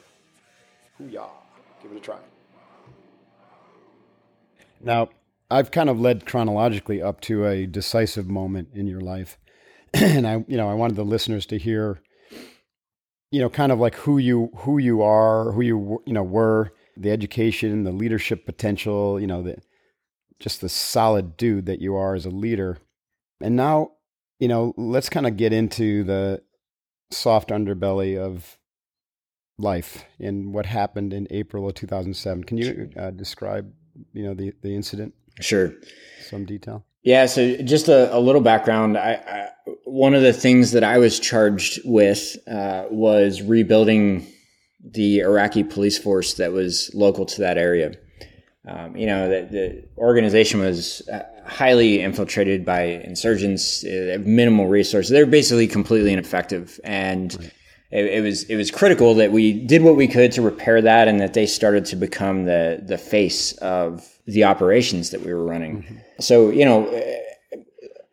[0.96, 1.28] Hoo-yah.
[1.82, 2.16] Give it a try.
[4.80, 5.10] Now,
[5.50, 9.38] I've kind of led chronologically up to a decisive moment in your life.
[9.94, 12.00] and I, you know, I wanted the listeners to hear
[13.30, 16.72] you know, kind of like who you who you are, who you you know were,
[16.96, 19.56] the education, the leadership potential, you know, the
[20.40, 22.78] just the solid dude that you are as a leader.
[23.40, 23.92] And now,
[24.38, 26.42] you know, let's kind of get into the
[27.10, 28.58] soft underbelly of
[29.58, 32.44] life and what happened in April of 2007.
[32.44, 33.72] Can you uh, describe,
[34.12, 35.72] you know, the the incident Sure.
[36.20, 36.84] some detail?
[37.02, 38.98] Yeah, so just a, a little background.
[38.98, 39.48] I, I,
[39.84, 44.26] one of the things that I was charged with uh, was rebuilding
[44.82, 47.94] the Iraqi police force that was local to that area.
[48.66, 55.10] Um, you know, the, the organization was uh, highly infiltrated by insurgents, uh, minimal resources.
[55.10, 57.32] They're basically completely ineffective, and
[57.90, 61.08] it, it was it was critical that we did what we could to repair that,
[61.08, 65.44] and that they started to become the the face of the operations that we were
[65.44, 66.00] running.
[66.20, 66.86] So, you know,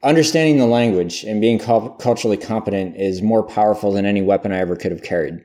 [0.01, 4.59] understanding the language and being cul- culturally competent is more powerful than any weapon I
[4.59, 5.43] ever could have carried.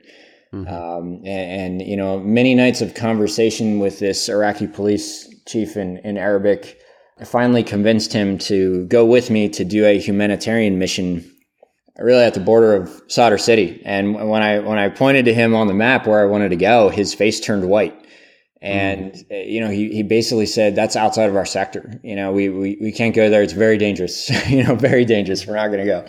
[0.67, 5.97] Um, and, and, you know, many nights of conversation with this Iraqi police chief in,
[5.99, 6.77] in Arabic,
[7.19, 11.29] I finally convinced him to go with me to do a humanitarian mission
[11.97, 13.81] really at the border of Sadr City.
[13.85, 16.55] And when I when I pointed to him on the map where I wanted to
[16.55, 17.95] go, his face turned white.
[18.61, 21.99] And uh, you know, he, he basically said that's outside of our sector.
[22.03, 23.41] You know, we, we, we can't go there.
[23.41, 24.29] It's very dangerous.
[24.49, 25.47] you know, very dangerous.
[25.47, 26.07] We're not going to go.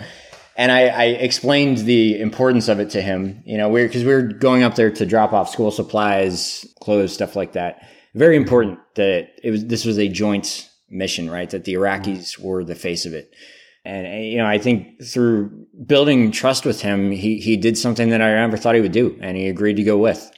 [0.57, 3.43] And I, I explained the importance of it to him.
[3.47, 7.37] You know, we're because we're going up there to drop off school supplies, clothes, stuff
[7.37, 7.89] like that.
[8.15, 11.49] Very important that it was this was a joint mission, right?
[11.49, 13.35] That the Iraqis were the face of it.
[13.85, 18.11] And uh, you know, I think through building trust with him, he he did something
[18.11, 20.31] that I never thought he would do, and he agreed to go with.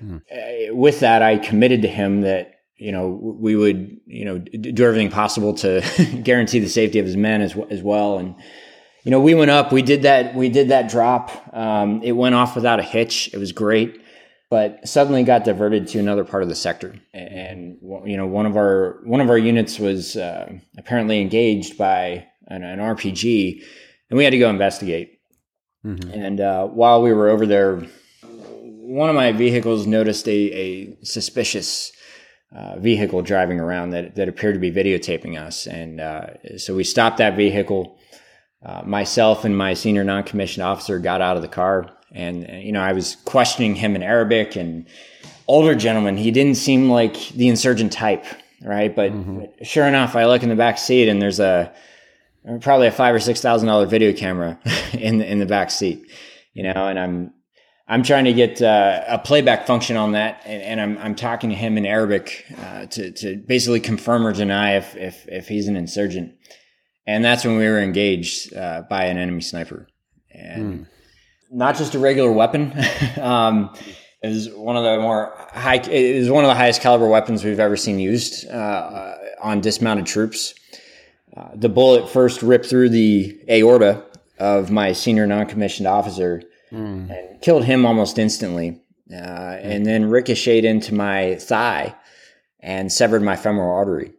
[0.00, 4.84] Uh, with that, I committed to him that you know we would you know do
[4.84, 5.82] everything possible to
[6.22, 8.18] guarantee the safety of his men as as well.
[8.18, 8.36] And
[9.04, 11.30] you know, we went up, we did that, we did that drop.
[11.54, 13.30] Um, it went off without a hitch.
[13.32, 14.00] It was great,
[14.50, 18.56] but suddenly got diverted to another part of the sector, and you know, one of
[18.56, 23.62] our one of our units was uh, apparently engaged by an, an RPG,
[24.10, 25.20] and we had to go investigate.
[26.12, 27.86] And uh, while we were over there,
[28.98, 31.92] one of my vehicles noticed a, a suspicious
[32.52, 35.68] uh, vehicle driving around that, that appeared to be videotaping us.
[35.68, 37.96] And uh, so we stopped that vehicle.
[38.60, 41.88] Uh, myself and my senior non commissioned officer got out of the car.
[42.10, 44.88] And, uh, you know, I was questioning him in Arabic and
[45.46, 46.16] older gentleman.
[46.16, 48.24] He didn't seem like the insurgent type,
[48.62, 48.94] right?
[48.94, 49.12] But
[49.62, 51.72] sure enough, I look in the back seat and there's a
[52.60, 54.58] probably a five or six thousand dollar video camera
[54.92, 56.10] in the, in the back seat,
[56.52, 57.32] you know, and I'm
[57.90, 61.48] I'm trying to get uh, a playback function on that, and, and I'm I'm talking
[61.50, 65.68] to him in Arabic uh, to to basically confirm or deny if if if he's
[65.68, 66.34] an insurgent,
[67.06, 69.88] and that's when we were engaged uh, by an enemy sniper,
[70.30, 70.86] and
[71.50, 72.72] not just a regular weapon.
[73.20, 73.74] um,
[74.22, 75.76] it was one of the more high.
[75.76, 80.04] It was one of the highest caliber weapons we've ever seen used uh, on dismounted
[80.04, 80.54] troops.
[81.34, 84.04] Uh, the bullet first ripped through the aorta
[84.38, 86.42] of my senior non-commissioned officer
[87.10, 88.80] and killed him almost instantly.
[89.12, 89.16] uh,
[89.62, 91.94] and then ricocheted into my thigh
[92.60, 94.12] and severed my femoral artery.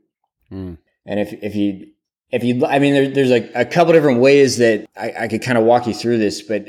[0.52, 0.78] Mm.
[1.06, 1.92] And if if you
[2.32, 5.42] if you, I mean, there, there's a, a couple different ways that I, I could
[5.42, 6.66] kind of walk you through this, but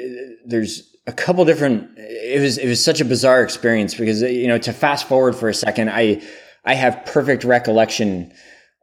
[0.47, 1.91] there's a couple different.
[1.97, 5.49] It was it was such a bizarre experience because you know to fast forward for
[5.49, 6.23] a second, I
[6.65, 8.33] I have perfect recollection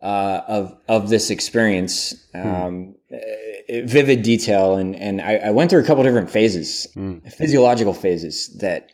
[0.02, 3.16] uh, of of this experience, um, hmm.
[3.70, 7.20] Vivid detail, and and I, I, went through a couple different phases, hmm.
[7.20, 8.92] physiological phases that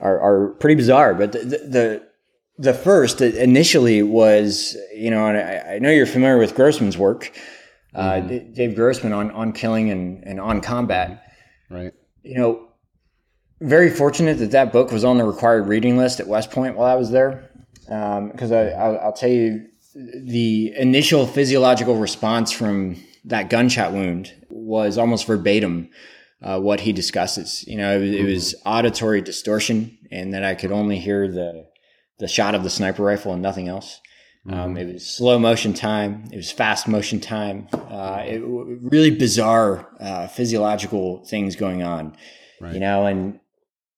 [0.00, 2.02] are are pretty bizarre, but the, the
[2.58, 7.32] the first initially was, you know, and I, I know you're familiar with Grossman's work,
[7.94, 8.52] uh, mm-hmm.
[8.52, 11.22] Dave Grossman on on killing and, and on combat.
[11.70, 11.92] Right.
[12.22, 12.68] You know,
[13.60, 16.90] very fortunate that that book was on the required reading list at West Point while
[16.90, 17.50] I was there,
[17.84, 24.32] because um, I, I'll, I'll tell you the initial physiological response from that gunshot wound
[24.50, 25.90] was almost verbatim
[26.42, 27.64] uh, what he discusses.
[27.66, 28.68] You know, it, it was mm-hmm.
[28.68, 31.66] auditory distortion, and that I could only hear the
[32.18, 34.00] the shot of the sniper rifle and nothing else.
[34.46, 34.76] Um, mm-hmm.
[34.76, 36.28] It was slow motion time.
[36.30, 37.68] It was fast motion time.
[37.72, 42.14] Uh, it, really bizarre uh, physiological things going on,
[42.60, 42.74] right.
[42.74, 43.06] you know.
[43.06, 43.40] And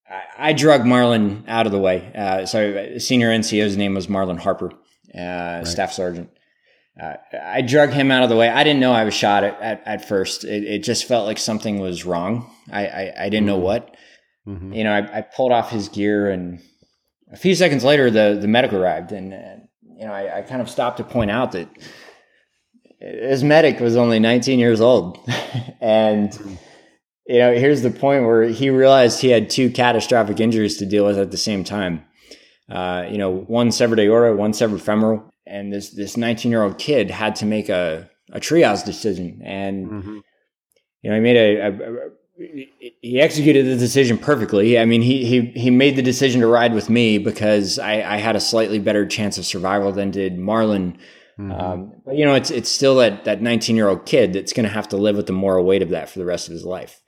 [0.09, 2.11] I, I, drug Marlon out of the way.
[2.15, 4.71] Uh, so senior NCO's name was Marlon Harper,
[5.13, 5.67] uh, right.
[5.67, 6.29] staff sergeant.
[7.01, 8.49] Uh, I drug him out of the way.
[8.49, 10.43] I didn't know I was shot at, at, at first.
[10.43, 12.49] It, it, just felt like something was wrong.
[12.71, 13.45] I, I, I didn't mm-hmm.
[13.45, 13.95] know what.
[14.47, 14.73] Mm-hmm.
[14.73, 16.59] You know, I, I pulled off his gear and
[17.31, 20.61] a few seconds later, the the medic arrived, and, and you know, I, I, kind
[20.61, 21.67] of stopped to point out that
[22.99, 25.19] his medic was only 19 years old,
[25.81, 26.33] and
[27.27, 31.05] you know, here's the point where he realized he had two catastrophic injuries to deal
[31.05, 32.05] with at the same time.
[32.69, 36.77] Uh, you know, one severed aorta, one severed femoral, and this this 19 year old
[36.77, 40.17] kid had to make a a triage decision, and mm-hmm.
[41.01, 42.09] you know, he made a, a,
[43.01, 44.77] he executed the decision perfectly.
[44.77, 48.17] I mean, he he he made the decision to ride with me because I, I
[48.17, 50.97] had a slightly better chance of survival than did Marlon.
[51.39, 51.51] Mm-hmm.
[51.51, 54.65] Um, but you know, it's it's still that that 19 year old kid that's going
[54.65, 56.65] to have to live with the moral weight of that for the rest of his
[56.65, 57.01] life,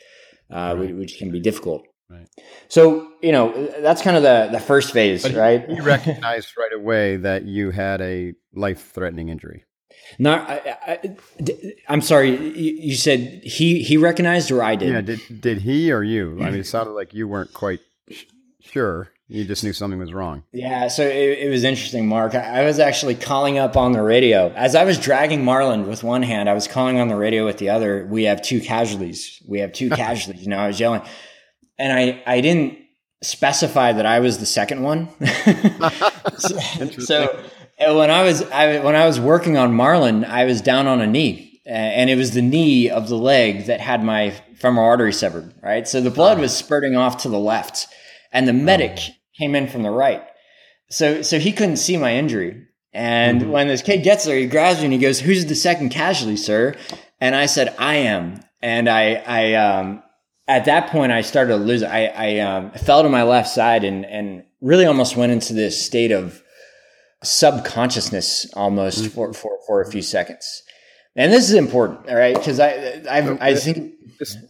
[0.51, 0.95] uh, right.
[0.95, 1.83] which can be difficult.
[2.09, 2.27] Right.
[2.69, 5.69] So you know, that's kind of the the first phase, but right?
[5.69, 9.65] You recognized right away that you had a life threatening injury.
[10.17, 11.15] Not, I,
[11.87, 12.35] am sorry.
[12.57, 14.89] You, said he he recognized or I did?
[14.89, 16.39] Yeah, did did he or you?
[16.41, 18.23] I mean, it sounded like you weren't quite sh-
[18.59, 19.11] sure.
[19.27, 20.41] You just knew something was wrong.
[20.51, 22.33] Yeah, so it, it was interesting, Mark.
[22.33, 26.03] I, I, was actually calling up on the radio as I was dragging Marlon with
[26.03, 26.49] one hand.
[26.49, 28.07] I was calling on the radio with the other.
[28.09, 29.39] We have two casualties.
[29.47, 30.41] We have two casualties.
[30.41, 31.03] You know, I was yelling,
[31.79, 32.77] and I I didn't
[33.23, 35.09] specify that I was the second one.
[36.37, 36.59] so,
[36.99, 37.45] so
[37.79, 41.07] when I was I, when I was working on Marlon, I was down on a
[41.07, 45.53] knee, and it was the knee of the leg that had my femoral artery severed.
[45.63, 47.87] Right, so the blood was spurting off to the left,
[48.31, 48.99] and the medic
[49.37, 50.23] came in from the right.
[50.89, 52.65] So so he couldn't see my injury.
[52.91, 53.51] And mm-hmm.
[53.51, 56.37] when this kid gets there, he grabs me and he goes, "Who's the second casualty,
[56.37, 56.75] sir?"
[57.21, 60.03] And I said, "I am." And I I um
[60.49, 61.83] at that point I started to lose.
[61.83, 65.81] I I um, fell to my left side and and really almost went into this
[65.81, 66.43] state of
[67.23, 69.09] subconsciousness almost mm-hmm.
[69.09, 70.63] for, for, for a few seconds.
[71.15, 72.35] And this is important, all right?
[72.35, 73.93] Because I, I, so I think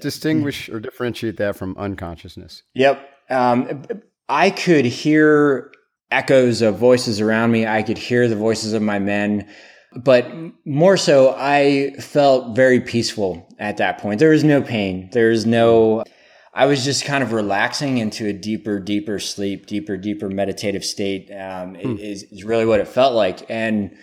[0.02, 2.64] distinguish or differentiate that from unconsciousness.
[2.76, 3.10] Yep.
[3.30, 3.88] Um,
[4.28, 5.72] I could hear
[6.12, 7.66] echoes of voices around me.
[7.66, 9.48] I could hear the voices of my men,
[9.96, 10.32] but
[10.66, 14.20] more so, I felt very peaceful at that point.
[14.20, 15.10] There was no pain.
[15.12, 16.04] There's no
[16.54, 21.32] I was just kind of relaxing into a deeper, deeper sleep, deeper, deeper meditative state.
[21.32, 21.98] Um, hmm.
[21.98, 23.96] is, is really what it felt like, and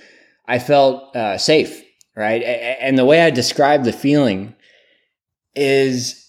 [0.47, 1.83] I felt uh, safe,
[2.17, 2.43] right?
[2.43, 4.55] And the way I describe the feeling
[5.55, 6.25] is,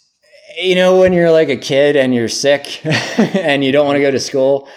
[0.59, 2.85] you know, when you're like a kid and you're sick
[3.17, 4.67] and you don't want to go to school,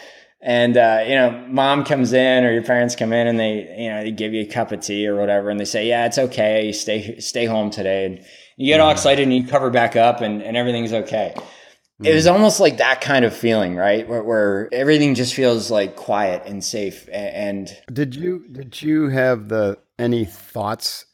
[0.42, 3.91] and uh, you know, mom comes in or your parents come in and they, you
[3.91, 6.18] know, they give you a cup of tea or whatever, and they say, "Yeah, it's
[6.18, 6.72] okay.
[6.72, 8.24] Stay, stay home today." And
[8.57, 11.34] you get all excited and you cover back up and, and everything's okay.
[11.36, 12.07] Mm.
[12.07, 14.07] It was almost like that kind of feeling, right?
[14.07, 17.09] Where, where, everything just feels like quiet and safe.
[17.11, 21.07] And did you did you have the any thoughts,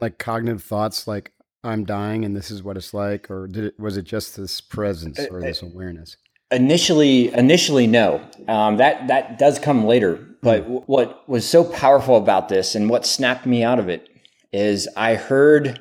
[0.00, 1.32] like cognitive thoughts, like
[1.64, 4.60] I'm dying and this is what it's like, or did it was it just this
[4.60, 6.16] presence or this awareness?
[6.50, 8.22] Initially, initially, no.
[8.46, 10.16] Um, that that does come later.
[10.42, 10.82] But mm.
[10.86, 14.08] what was so powerful about this, and what snapped me out of it,
[14.52, 15.80] is I heard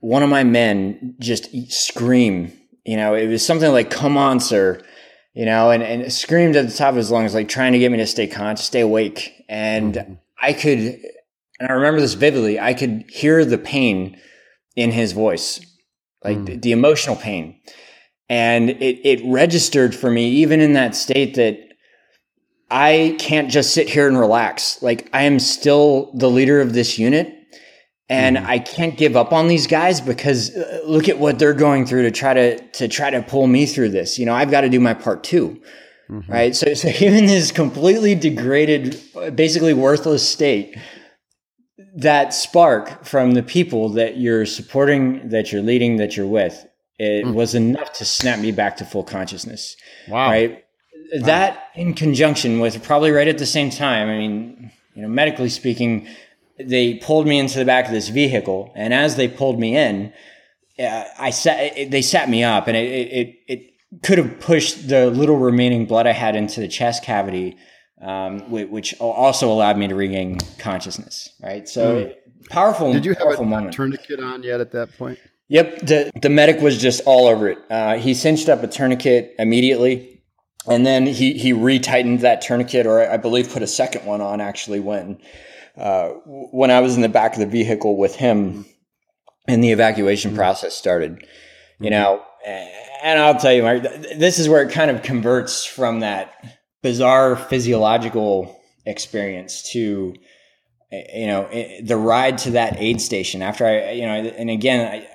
[0.00, 2.52] one of my men just scream.
[2.84, 4.82] You know, it was something like, come on, sir.
[5.34, 7.92] You know, and, and screamed at the top of his lungs, like trying to get
[7.92, 9.44] me to stay conscious, stay awake.
[9.48, 10.14] And mm-hmm.
[10.42, 14.18] I could, and I remember this vividly, I could hear the pain
[14.74, 15.60] in his voice,
[16.24, 16.46] like mm.
[16.46, 17.60] the, the, emotional pain.
[18.30, 21.58] And it, it registered for me even in that state that
[22.70, 24.80] I can't just sit here and relax.
[24.80, 27.36] Like I am still the leader of this unit
[28.08, 28.46] and mm-hmm.
[28.46, 32.02] I can't give up on these guys because uh, look at what they're going through
[32.02, 34.18] to try to to try to pull me through this.
[34.18, 35.60] You know, I've got to do my part too.
[36.08, 36.32] Mm-hmm.
[36.32, 36.54] Right?
[36.54, 39.00] So so even this completely degraded
[39.34, 40.78] basically worthless state
[41.96, 46.64] that spark from the people that you're supporting, that you're leading, that you're with,
[47.00, 47.32] it mm.
[47.32, 49.74] was enough to snap me back to full consciousness.
[50.06, 50.28] Wow.
[50.28, 50.64] Right?
[51.14, 51.26] Wow.
[51.26, 55.48] That in conjunction with probably right at the same time, I mean, you know, medically
[55.48, 56.06] speaking,
[56.58, 60.12] they pulled me into the back of this vehicle, and as they pulled me in,
[60.78, 61.90] uh, I sat.
[61.90, 66.06] They sat me up, and it, it it could have pushed the little remaining blood
[66.06, 67.56] I had into the chest cavity,
[68.02, 71.30] um, which also allowed me to regain consciousness.
[71.42, 72.48] Right, so mm.
[72.50, 72.92] powerful.
[72.92, 73.72] Did you have a moment.
[73.72, 75.18] tourniquet on yet at that point?
[75.50, 77.58] Yep, the the medic was just all over it.
[77.68, 80.22] Uh, he cinched up a tourniquet immediately,
[80.68, 84.40] and then he he retightened that tourniquet, or I believe put a second one on
[84.40, 85.20] actually when
[85.76, 88.64] uh, when I was in the back of the vehicle with him,
[89.48, 90.38] and the evacuation mm-hmm.
[90.38, 91.26] process started.
[91.80, 96.00] You know, and I'll tell you, Mark, this is where it kind of converts from
[96.00, 96.32] that
[96.80, 100.14] bizarre physiological experience to
[100.90, 101.48] you know
[101.82, 105.08] the ride to that aid station after i you know and again i,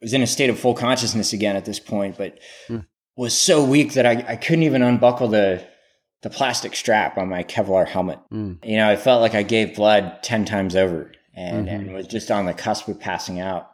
[0.00, 2.38] was in a state of full consciousness again at this point, but
[2.68, 2.84] mm.
[3.16, 5.64] was so weak that I, I couldn't even unbuckle the
[6.24, 8.18] the plastic strap on my Kevlar helmet.
[8.32, 8.64] Mm.
[8.64, 11.74] You know, I felt like I gave blood 10 times over and, mm-hmm.
[11.74, 13.70] and was just on the cusp of passing out.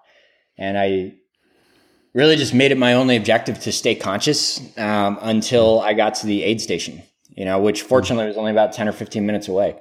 [0.58, 1.14] And I
[2.12, 6.26] really just made it my only objective to stay conscious um, until I got to
[6.26, 9.80] the aid station, you know, which fortunately was only about 10 or 15 minutes away.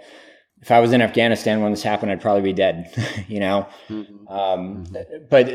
[0.62, 2.94] If I was in Afghanistan when this happened, I'd probably be dead,
[3.28, 3.68] you know.
[3.90, 4.28] Mm-hmm.
[4.28, 5.26] Um, mm-hmm.
[5.28, 5.50] But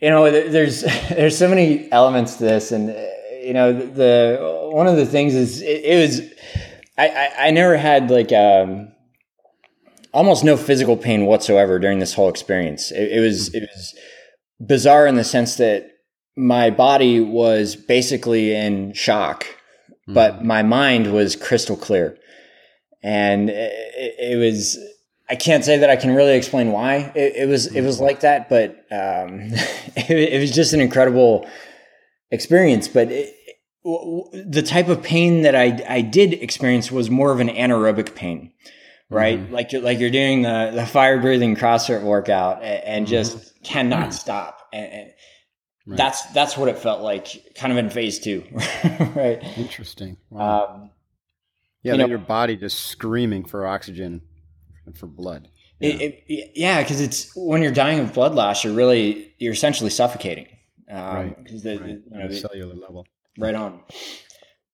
[0.00, 2.88] you know, there's there's so many elements to this, and
[3.42, 6.20] you know, the one of the things is it, it was
[6.98, 8.92] I, I, I never had like um,
[10.12, 12.90] almost no physical pain whatsoever during this whole experience.
[12.90, 13.94] It, it was it was
[14.60, 15.90] bizarre in the sense that
[16.36, 20.14] my body was basically in shock, mm-hmm.
[20.14, 22.18] but my mind was crystal clear,
[23.02, 24.78] and it, it was
[25.28, 28.20] I can't say that I can really explain why it, it was it was like
[28.20, 29.40] that, but um,
[29.96, 31.48] it, it, was just an incredible
[32.30, 32.86] experience.
[32.86, 33.34] But it,
[33.84, 38.52] the type of pain that I I did experience was more of an anaerobic pain,
[39.10, 39.40] right?
[39.40, 39.52] Mm-hmm.
[39.52, 43.10] Like you're like you're doing the the fire breathing CrossFit workout and, and mm-hmm.
[43.10, 44.68] just cannot stop.
[44.72, 45.12] And, and
[45.86, 45.96] right.
[45.96, 48.44] that's that's what it felt like, kind of in phase two,
[49.16, 49.42] right?
[49.56, 50.18] Interesting.
[50.30, 50.66] Wow.
[50.66, 50.90] Um,
[51.82, 54.22] yeah, you know, your body just screaming for oxygen
[54.86, 55.48] and for blood.
[55.78, 59.90] It, it, yeah, because it's when you're dying of blood loss, you're really you're essentially
[59.90, 60.46] suffocating.
[60.90, 61.46] Um, right.
[61.62, 61.88] The, right.
[61.88, 63.06] You know, the, cellular level.
[63.38, 63.80] Right on.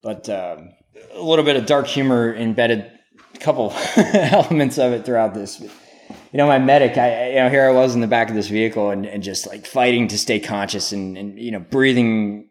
[0.03, 0.71] But um,
[1.13, 2.91] a little bit of dark humor embedded,
[3.35, 5.61] a couple elements of it throughout this.
[5.61, 8.49] You know, my medic, I you know here I was in the back of this
[8.49, 12.49] vehicle and, and just like fighting to stay conscious and and you know breathing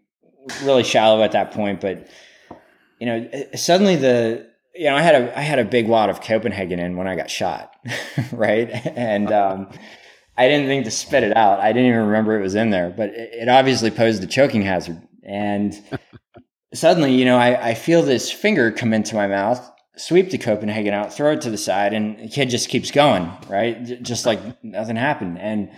[0.63, 2.07] really shallow at that point, but
[2.99, 6.21] you know suddenly the you know, I had a I had a big wad of
[6.21, 7.73] Copenhagen in when I got shot,
[8.31, 8.69] right?
[8.69, 9.69] And um,
[10.37, 11.59] I didn't think to spit it out.
[11.59, 14.61] I didn't even remember it was in there, but it, it obviously posed a choking
[14.61, 15.01] hazard.
[15.23, 15.79] And
[16.73, 20.93] suddenly, you know, I, I feel this finger come into my mouth, sweep the Copenhagen
[20.93, 24.01] out, throw it to the side, and the kid just keeps going, right?
[24.01, 25.37] Just like nothing happened.
[25.37, 25.71] And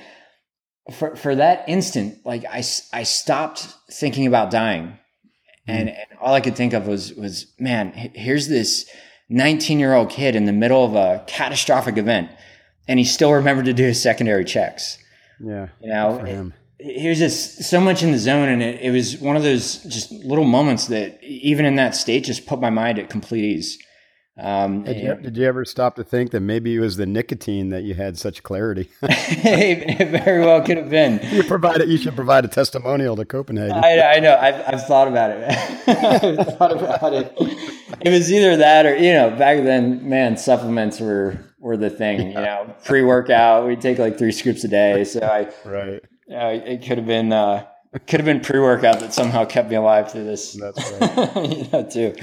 [0.91, 4.99] for for that instant, like I I stopped thinking about dying
[5.67, 5.93] and, mm.
[5.93, 8.89] and all I could think of was was man, here's this
[9.29, 12.29] 19 year old kid in the middle of a catastrophic event,
[12.87, 14.97] and he still remembered to do his secondary checks.
[15.39, 19.17] Yeah, you know, he was just so much in the zone, and it, it was
[19.17, 22.99] one of those just little moments that even in that state just put my mind
[22.99, 23.77] at complete ease.
[24.35, 27.69] Um, did, you, did, you, ever stop to think that maybe it was the nicotine
[27.69, 28.89] that you had such clarity?
[29.03, 31.19] it very well could have been.
[31.31, 33.83] You provide You should provide a testimonial to Copenhagen.
[33.83, 34.35] I, I know.
[34.35, 35.43] I've, I've, thought about it.
[35.87, 37.31] I've thought about it.
[38.01, 42.31] It was either that or you know, back then, man, supplements were were the thing.
[42.31, 42.39] Yeah.
[42.39, 45.03] You know, pre workout, we'd take like three scoops a day.
[45.03, 46.01] So I right.
[46.27, 47.31] Yeah, it could have been.
[47.31, 47.67] Uh,
[48.07, 50.53] could have been pre workout that somehow kept me alive through this.
[50.53, 51.51] That's right.
[51.51, 52.15] you know, too.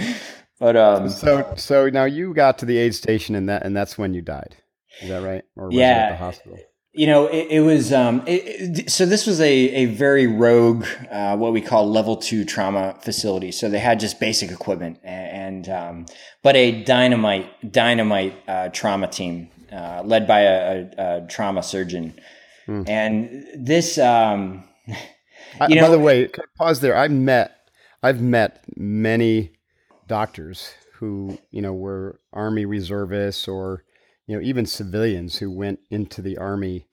[0.61, 3.97] But um, so so now you got to the aid station and that and that's
[3.97, 4.57] when you died.
[5.01, 5.43] Is that right?
[5.57, 6.59] Or was yeah, it at the hospital?
[6.93, 10.85] You know, it, it was um, it, it, so this was a a very rogue
[11.11, 13.53] uh, what we call level two trauma facility.
[13.53, 16.07] So they had just basic equipment and, and um,
[16.43, 22.21] but a dynamite dynamite uh, trauma team uh, led by a, a, a trauma surgeon.
[22.69, 22.87] Mm.
[22.87, 24.65] And this um,
[25.59, 26.97] I, by the way, pause there.
[26.97, 27.57] I've met
[28.03, 29.53] I've met many
[30.11, 33.85] doctors who you know were army reservists or
[34.27, 36.89] you know even civilians who went into the army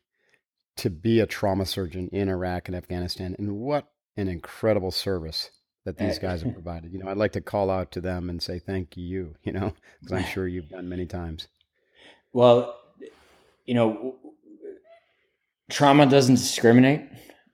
[0.76, 3.88] to be a trauma surgeon in Iraq and Afghanistan, and what
[4.18, 5.50] an incredible service
[5.84, 6.94] that these guys have provided.
[6.94, 9.34] You know, I'd like to call out to them and say thank you.
[9.44, 11.48] You know, because I'm sure you've done many times.
[12.34, 12.78] Well,
[13.66, 14.16] you know,
[15.72, 17.02] trauma doesn't discriminate,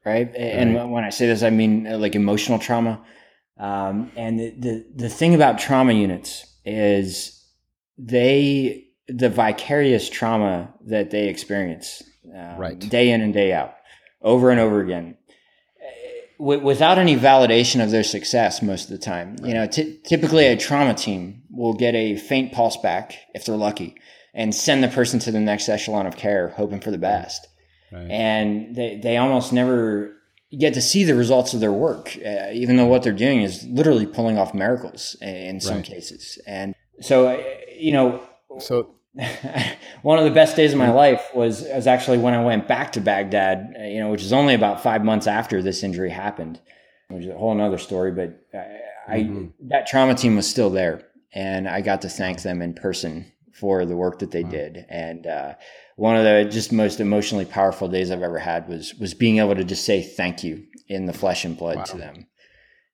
[0.05, 0.27] right?
[0.27, 0.35] right.
[0.35, 3.01] And when I say this, I mean uh, like emotional trauma.
[3.57, 7.45] Um, and the, the the thing about trauma units is
[7.97, 12.01] they the vicarious trauma that they experience
[12.33, 12.79] um, right.
[12.79, 13.75] day in and day out,
[14.21, 15.17] over and over again,
[16.39, 19.35] w- without any validation of their success most of the time.
[19.35, 19.49] Right.
[19.49, 23.55] You know, t- typically a trauma team will get a faint pulse back if they're
[23.55, 23.95] lucky
[24.33, 27.47] and send the person to the next echelon of care, hoping for the best.
[27.91, 28.09] Right.
[28.09, 30.15] And they, they almost never
[30.57, 33.65] get to see the results of their work, uh, even though what they're doing is
[33.65, 35.85] literally pulling off miracles in some right.
[35.85, 36.39] cases.
[36.45, 37.43] And so, uh,
[37.75, 38.21] you know,
[38.59, 38.95] so
[40.01, 42.91] one of the best days of my life was was actually when I went back
[42.93, 46.59] to Baghdad, uh, you know, which is only about five months after this injury happened,
[47.09, 48.11] which is a whole other story.
[48.11, 48.45] But
[49.07, 49.45] I, mm-hmm.
[49.45, 53.32] I that trauma team was still there, and I got to thank them in person
[53.53, 54.49] for the work that they wow.
[54.49, 54.85] did.
[54.89, 55.53] And uh,
[55.95, 59.55] one of the just most emotionally powerful days I've ever had was was being able
[59.55, 61.83] to just say thank you in the flesh and blood wow.
[61.83, 62.27] to them.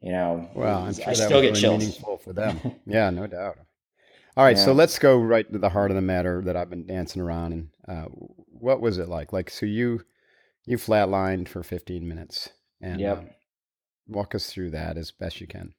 [0.01, 1.79] You know, well, I'm sure I still get really chills.
[1.79, 2.59] meaningful for them.
[2.85, 3.57] yeah, no doubt.
[4.37, 4.63] All right, yeah.
[4.63, 7.51] so let's go right to the heart of the matter that I've been dancing around.
[7.51, 8.05] And uh,
[8.47, 9.33] what was it like?
[9.33, 10.05] Like, so you
[10.65, 12.49] you flatlined for 15 minutes,
[12.79, 13.17] and yep.
[13.17, 13.29] um,
[14.07, 15.73] walk us through that as best you can.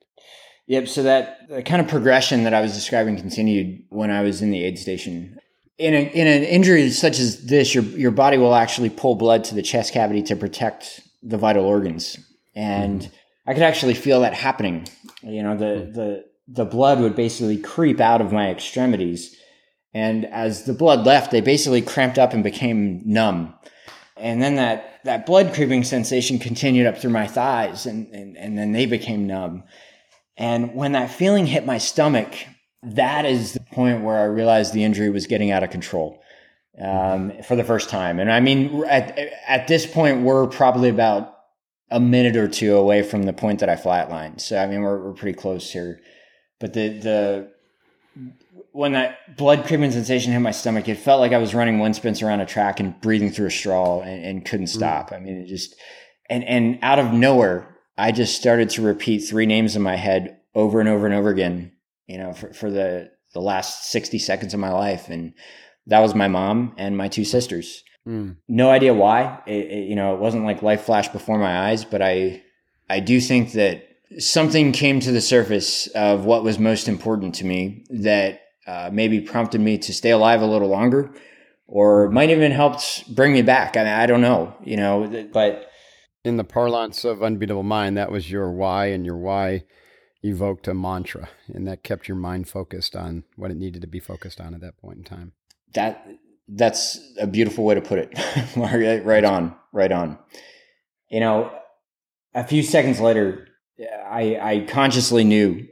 [0.70, 0.86] Yep.
[0.86, 4.52] So that the kind of progression that I was describing continued when I was in
[4.52, 5.36] the aid station.
[5.78, 9.42] In, a, in an injury such as this, your your body will actually pull blood
[9.44, 12.18] to the chest cavity to protect the vital organs,
[12.54, 13.10] and mm.
[13.48, 14.86] I could actually feel that happening.
[15.22, 15.94] You know, the mm.
[15.94, 19.36] the the blood would basically creep out of my extremities.
[19.92, 23.54] And as the blood left, they basically cramped up and became numb.
[24.16, 28.56] And then that, that blood creeping sensation continued up through my thighs and, and, and
[28.56, 29.64] then they became numb.
[30.36, 32.34] And when that feeling hit my stomach,
[32.82, 36.22] that is the point where I realized the injury was getting out of control
[36.80, 38.18] um, for the first time.
[38.18, 41.36] And I mean, at, at this point, we're probably about
[41.90, 44.40] a minute or two away from the point that I flatlined.
[44.40, 46.00] So, I mean, we're, we're pretty close here.
[46.58, 47.52] But the the
[48.72, 51.94] when that blood creeping sensation hit my stomach, it felt like I was running one
[51.94, 54.74] sprints around a track and breathing through a straw and, and couldn't mm.
[54.74, 55.10] stop.
[55.12, 55.74] I mean, it just
[56.28, 57.69] and and out of nowhere,
[58.01, 61.28] I just started to repeat three names in my head over and over and over
[61.28, 61.72] again.
[62.07, 65.34] You know, for for the the last sixty seconds of my life, and
[65.86, 67.84] that was my mom and my two sisters.
[68.07, 68.36] Mm.
[68.48, 69.40] No idea why.
[69.46, 72.42] It, it, you know, it wasn't like life flashed before my eyes, but I
[72.88, 73.84] I do think that
[74.18, 79.20] something came to the surface of what was most important to me that uh, maybe
[79.20, 81.12] prompted me to stay alive a little longer
[81.68, 83.76] or might even helped bring me back.
[83.76, 85.69] I mean, I don't know, you know, but
[86.24, 89.64] in the parlance of unbeatable mind, that was your why and your why
[90.22, 94.00] evoked a mantra and that kept your mind focused on what it needed to be
[94.00, 95.32] focused on at that point in time.
[95.74, 96.06] That
[96.46, 98.12] that's a beautiful way to put it.
[99.04, 100.18] right on, right on.
[101.08, 101.52] You know,
[102.34, 103.48] a few seconds later,
[104.06, 105.66] I, I consciously knew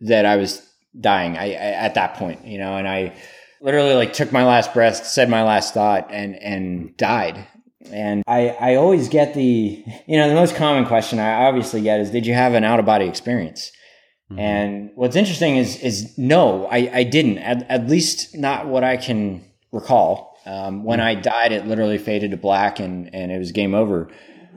[0.00, 0.66] that I was
[0.98, 3.16] dying I, I, at that point, you know, and I
[3.60, 7.46] literally like took my last breath, said my last thought and, and died.
[7.90, 12.00] And I, I always get the, you know, the most common question I obviously get
[12.00, 13.72] is, did you have an out of body experience?
[14.30, 14.38] Mm-hmm.
[14.38, 18.96] And what's interesting is, is no, I, I didn't, at, at least not what I
[18.96, 20.38] can recall.
[20.46, 21.08] Um, when mm-hmm.
[21.08, 24.08] I died, it literally faded to black and, and it was game over.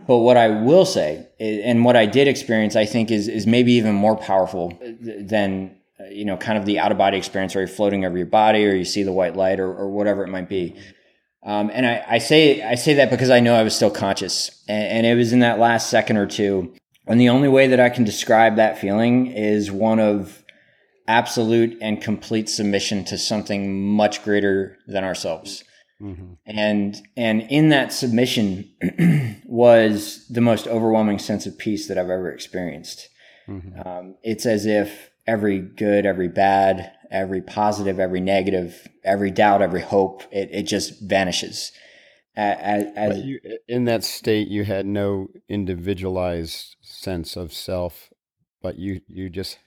[0.08, 3.74] But what I will say, and what I did experience, I think is is maybe
[3.74, 5.76] even more powerful than
[6.12, 8.66] you know, kind of the out of body experience where you're floating over your body,
[8.66, 10.76] or you see the white light, or, or whatever it might be.
[11.46, 14.64] Um, and I, I, say I say that because I know I was still conscious,
[14.68, 16.74] and, and it was in that last second or two.
[17.08, 20.44] And the only way that I can describe that feeling is one of
[21.08, 25.64] absolute and complete submission to something much greater than ourselves.
[26.02, 26.34] Mm-hmm.
[26.46, 28.72] And and in that submission
[29.46, 33.08] was the most overwhelming sense of peace that I've ever experienced.
[33.48, 33.88] Mm-hmm.
[33.88, 39.82] Um, it's as if every good, every bad, every positive, every negative, every doubt, every
[39.82, 41.72] hope, it, it just vanishes.
[42.38, 48.10] As, as you, in that state, you had no individualized sense of self,
[48.62, 49.58] but you, you just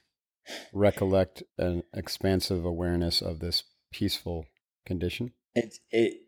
[0.75, 4.45] recollect an expansive awareness of this peaceful
[4.85, 5.33] condition.
[5.55, 6.21] It, it,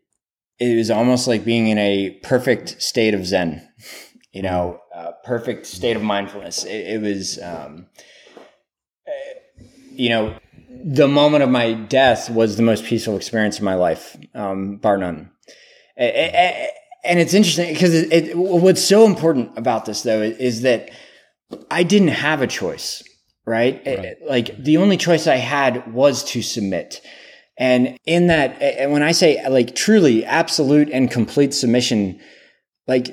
[0.59, 3.67] it was almost like being in a perfect state of Zen.
[4.31, 6.63] you know, uh, perfect state of mindfulness.
[6.63, 7.87] It, it was, um,
[9.07, 10.37] uh, you know,
[10.83, 14.97] the moment of my death was the most peaceful experience of my life, um, bar
[14.97, 15.31] none.
[15.97, 20.89] And it's interesting because it, it, what's so important about this though is that
[21.69, 23.03] I didn't have a choice,
[23.45, 23.81] right?
[23.85, 24.15] right?
[24.25, 27.01] Like the only choice I had was to submit.
[27.57, 32.19] And in that, and when I say like truly absolute and complete submission,
[32.87, 33.09] like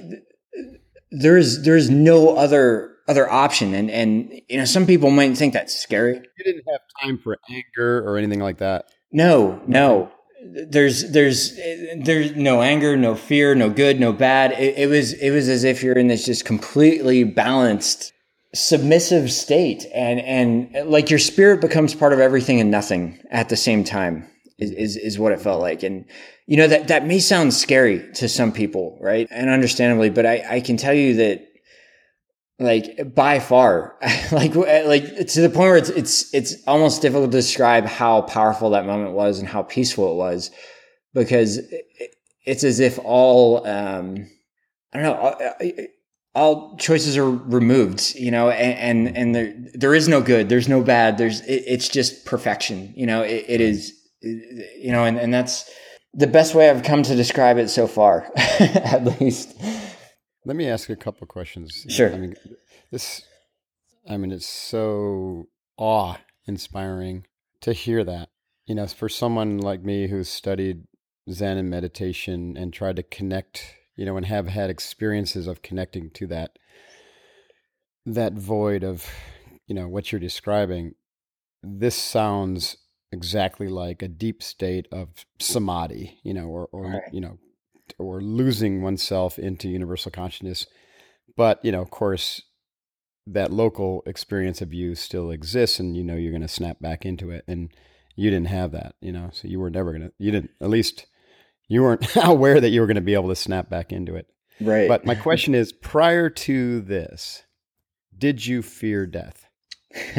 [1.10, 3.74] there's there's no other other option.
[3.74, 6.14] And and you know, some people might think that's scary.
[6.14, 8.86] You didn't have time for anger or anything like that.
[9.12, 10.12] No, no.
[10.40, 11.56] There's there's
[11.96, 14.52] there's no anger, no fear, no good, no bad.
[14.52, 18.12] It, it was it was as if you're in this just completely balanced
[18.54, 23.56] submissive state and and like your spirit becomes part of everything and nothing at the
[23.56, 24.26] same time
[24.58, 25.82] is, is, is what it felt like.
[25.82, 26.04] And,
[26.46, 29.28] you know, that, that may sound scary to some people, right?
[29.30, 31.47] And understandably, but I, I can tell you that
[32.58, 33.96] like by far,
[34.32, 38.22] like, eh, like to the point where it's, it's, it's almost difficult to describe how
[38.22, 40.50] powerful that moment was and how peaceful it was
[41.14, 41.60] because
[42.44, 44.26] it's as if all, um,
[44.92, 45.86] I don't know, all, eh, eh,
[46.34, 50.68] all choices are removed, you know, and, and, and there, there is no good, there's
[50.68, 53.92] no bad, there's, it, it's just perfection, you know, it, it is,
[54.22, 55.70] you know, and, and that's
[56.14, 59.56] the best way I've come to describe it so far, at least.
[60.48, 61.84] Let me ask a couple questions.
[61.90, 62.10] Sure.
[62.10, 62.34] I mean,
[62.90, 63.22] this,
[64.08, 67.26] I mean, it's so awe inspiring
[67.60, 68.30] to hear that.
[68.64, 70.84] You know, for someone like me who's studied
[71.30, 76.08] Zen and meditation and tried to connect, you know, and have had experiences of connecting
[76.12, 76.58] to that
[78.06, 79.06] that void of,
[79.66, 80.94] you know, what you're describing.
[81.62, 82.78] This sounds
[83.12, 87.02] exactly like a deep state of samadhi, you know, or, or right.
[87.12, 87.38] you know,
[87.98, 90.66] or losing oneself into universal consciousness.
[91.36, 92.42] But you know, of course,
[93.26, 97.04] that local experience of you still exists, and you know you're going to snap back
[97.04, 97.44] into it.
[97.46, 97.70] And
[98.18, 100.12] you didn't have that, you know, so you were never going to.
[100.18, 101.06] You didn't, at least,
[101.68, 104.26] you weren't aware that you were going to be able to snap back into it.
[104.60, 104.88] Right.
[104.88, 107.44] But my question is, prior to this,
[108.16, 109.46] did you fear death?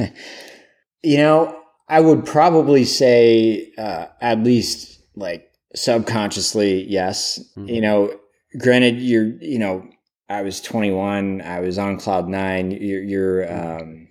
[1.03, 1.59] you know,
[1.89, 7.39] I would probably say uh, at least like subconsciously, yes.
[7.57, 7.67] Mm-hmm.
[7.67, 8.19] You know,
[8.57, 9.87] granted, you're you know,
[10.29, 12.71] I was 21, I was on cloud nine.
[12.71, 14.07] You're, you're um,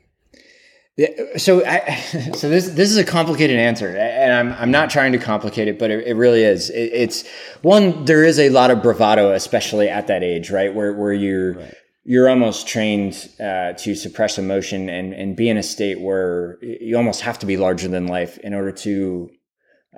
[1.37, 1.95] so I,
[2.35, 5.79] so this this is a complicated answer, and I'm I'm not trying to complicate it,
[5.79, 6.71] but it, it really is.
[6.71, 7.29] It, it's
[7.63, 11.55] one there is a lot of bravado, especially at that age, right, where where you're.
[11.55, 16.57] Right you're almost trained uh, to suppress emotion and, and be in a state where
[16.63, 19.29] you almost have to be larger than life in order to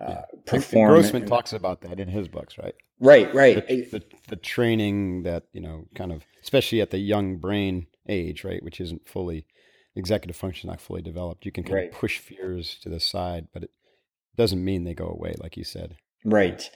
[0.01, 0.93] uh, perform.
[0.93, 2.75] Grossman talks about that in his books, right?
[3.01, 3.67] Right, right.
[3.67, 8.45] The, the, the, training that you know, kind of, especially at the young brain age,
[8.45, 9.47] right, which isn't fully
[9.97, 11.47] executive function, not fully developed.
[11.47, 11.93] You can kind right.
[11.93, 13.71] of push fears to the side, but it
[14.37, 15.97] doesn't mean they go away, like you said.
[16.25, 16.69] Right.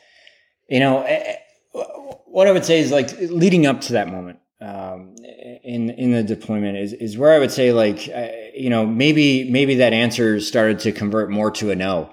[0.69, 1.37] You know, eh,
[1.75, 1.81] eh,
[2.27, 5.15] what I would say is like leading up to that moment um,
[5.63, 9.51] in in the deployment is is where I would say like uh, you know maybe
[9.51, 12.11] maybe that answer started to convert more to a no,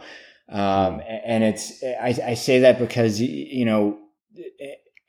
[0.51, 3.97] um, and it's I, I say that because you know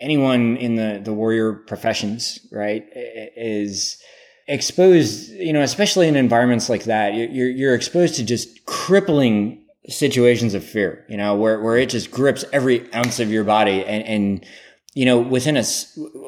[0.00, 4.00] anyone in the the warrior professions right is
[4.48, 10.54] exposed you know especially in environments like that you're you're exposed to just crippling situations
[10.54, 14.04] of fear you know where where it just grips every ounce of your body and
[14.04, 14.46] and
[14.94, 15.64] you know, within a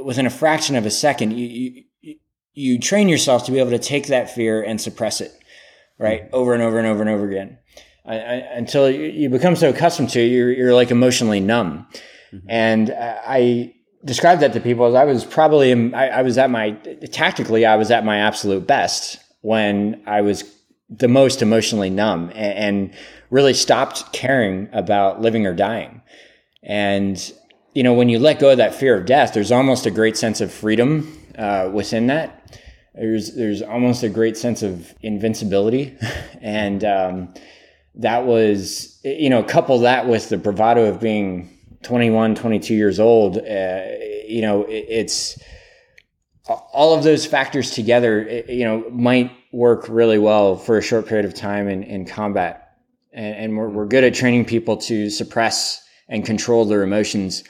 [0.05, 2.17] within a fraction of a second, you you,
[2.55, 5.33] you train yourself to be able to take that fear and suppress it,
[5.99, 6.35] right, mm-hmm.
[6.35, 7.59] over and over and over and over again,
[8.05, 11.87] I, I, until you become so accustomed to it, you're you're like emotionally numb.
[12.33, 12.47] Mm-hmm.
[12.49, 13.75] And I
[14.05, 16.73] described that to people as I was probably I, I was at my
[17.11, 20.45] tactically I was at my absolute best when I was
[20.91, 22.95] the most emotionally numb and, and
[23.31, 26.03] really stopped caring about living or dying.
[26.63, 27.33] And
[27.75, 30.17] you know, when you let go of that fear of death, there's almost a great
[30.17, 32.59] sense of freedom uh, within that.
[32.95, 35.97] There's there's almost a great sense of invincibility,
[36.41, 37.35] and um,
[37.97, 41.51] that was you know couple that with the bravado of being
[41.83, 43.39] 21, 22 years old.
[43.39, 43.83] Uh,
[44.27, 45.39] you know, it, it's
[46.49, 48.23] all of those factors together.
[48.23, 52.05] It, you know, might work really well for a short period of time in, in
[52.07, 52.79] combat,
[53.13, 57.45] and, and we're, we're good at training people to suppress and control their emotions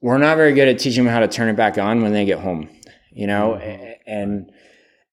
[0.00, 2.24] we're not very good at teaching them how to turn it back on when they
[2.24, 2.68] get home,
[3.10, 3.92] you know, mm-hmm.
[4.06, 4.52] and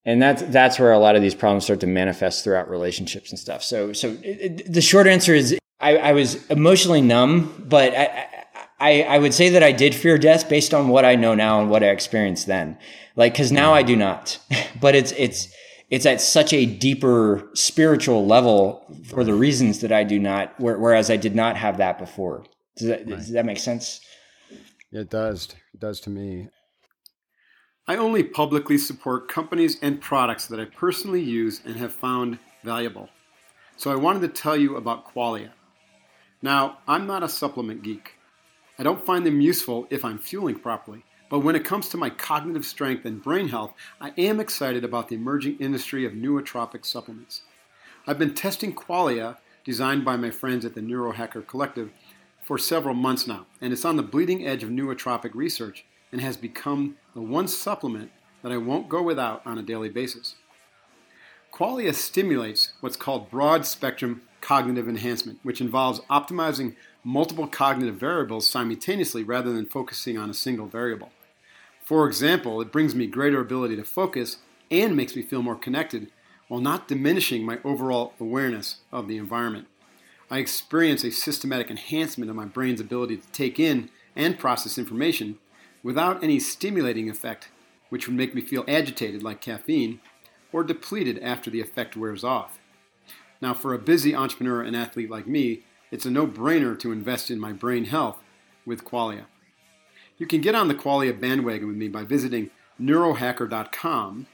[0.06, 3.40] and that's that's where a lot of these problems start to manifest throughout relationships and
[3.40, 3.64] stuff.
[3.64, 8.28] So so it, it, the short answer is I, I, was emotionally numb, but I,
[8.80, 11.60] I, I would say that I did fear death based on what I know now
[11.60, 12.78] and what I experienced then.
[13.18, 14.40] Like, cause now I do not,
[14.82, 15.50] but it's, it's,
[15.90, 21.12] it's at such a deeper spiritual level for the reasons that I do not, whereas
[21.12, 22.46] I did not have that before.
[22.78, 23.10] Does that, right.
[23.10, 24.00] does that make sense?
[24.92, 25.50] It does.
[25.74, 26.48] It does to me.
[27.86, 33.10] I only publicly support companies and products that I personally use and have found valuable.
[33.76, 35.50] So I wanted to tell you about Qualia.
[36.42, 38.14] Now, I'm not a supplement geek.
[38.80, 41.04] I don't find them useful if I'm fueling properly.
[41.30, 45.10] But when it comes to my cognitive strength and brain health, I am excited about
[45.10, 47.42] the emerging industry of nootropic supplements.
[48.08, 51.92] I've been testing Qualia, designed by my friends at the Neurohacker Collective,
[52.42, 56.38] for several months now, and it's on the bleeding edge of nootropic research and has
[56.38, 58.12] become the one supplement
[58.44, 60.36] that I won't go without on a daily basis.
[61.52, 69.24] Qualia stimulates what's called broad spectrum cognitive enhancement, which involves optimizing multiple cognitive variables simultaneously
[69.24, 71.12] rather than focusing on a single variable.
[71.84, 74.38] For example, it brings me greater ability to focus
[74.70, 76.12] and makes me feel more connected
[76.48, 79.68] while not diminishing my overall awareness of the environment.
[80.30, 85.40] I experience a systematic enhancement of my brain's ability to take in and process information
[85.84, 87.50] without any stimulating effect,
[87.90, 90.00] which would make me feel agitated like caffeine
[90.52, 92.60] or depleted after the effect wears off.
[93.42, 97.30] Now, for a busy entrepreneur and athlete like me, it's a no brainer to invest
[97.30, 98.24] in my brain health
[98.66, 99.26] with Qualia.
[100.18, 104.28] You can get on the Qualia bandwagon with me by visiting neurohacker.com.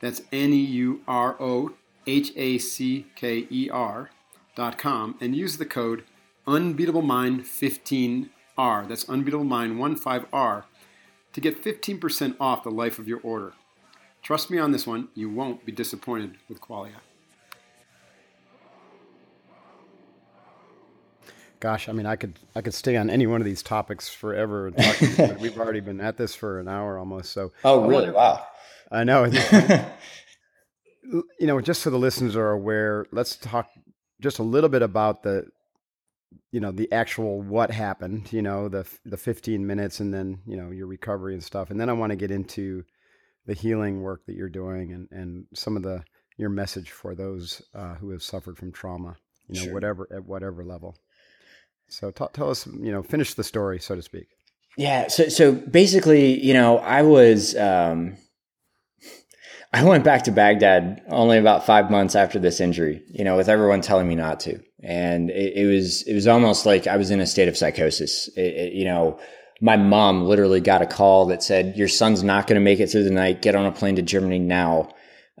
[0.00, 1.72] That's N E U R O
[2.06, 6.04] H A C K E R.com and use the code
[6.46, 8.88] UnbeatableMind15R.
[8.88, 10.64] That's Unbeatable Mind 15R
[11.32, 13.54] to get 15% off the life of your order.
[14.22, 17.00] Trust me on this one, you won't be disappointed with Qualia.
[21.58, 24.70] Gosh, I mean, I could I could stay on any one of these topics forever.
[24.76, 27.30] Talking, we've already been at this for an hour almost.
[27.32, 28.10] So, oh, really?
[28.10, 28.44] Wow.
[28.90, 29.24] I know.
[31.04, 33.68] you know, just so the listeners are aware, let's talk
[34.20, 35.46] just a little bit about the,
[36.50, 38.32] you know, the actual what happened.
[38.32, 41.80] You know, the the 15 minutes, and then you know your recovery and stuff, and
[41.80, 42.84] then I want to get into
[43.46, 46.04] the healing work that you're doing and and some of the
[46.36, 49.16] your message for those uh, who have suffered from trauma.
[49.48, 49.74] You know, sure.
[49.74, 50.96] whatever at whatever level.
[51.88, 54.28] So t- tell us, you know, finish the story, so to speak.
[54.76, 55.08] Yeah.
[55.08, 58.16] So, so basically, you know, I was, um,
[59.72, 63.48] I went back to Baghdad only about five months after this injury, you know, with
[63.48, 64.60] everyone telling me not to.
[64.82, 68.28] And it, it was, it was almost like I was in a state of psychosis.
[68.36, 69.18] It, it, you know,
[69.60, 72.88] my mom literally got a call that said, your son's not going to make it
[72.90, 73.42] through the night.
[73.42, 74.90] Get on a plane to Germany now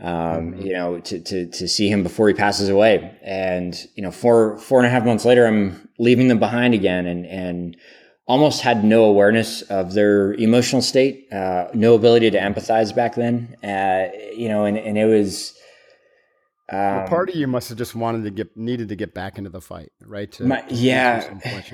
[0.00, 0.62] um, mm-hmm.
[0.62, 3.16] you know, to, to, to see him before he passes away.
[3.22, 7.06] And, you know, four, four and a half months later, I'm leaving them behind again
[7.06, 7.76] and, and
[8.32, 13.54] almost had no awareness of their emotional state, uh, no ability to empathize back then.
[13.62, 15.54] Uh, you know, and, and it was,
[16.70, 19.36] um, well, part of you must have just wanted to get needed to get back
[19.36, 20.32] into the fight, right?
[20.32, 21.38] To, my, yeah.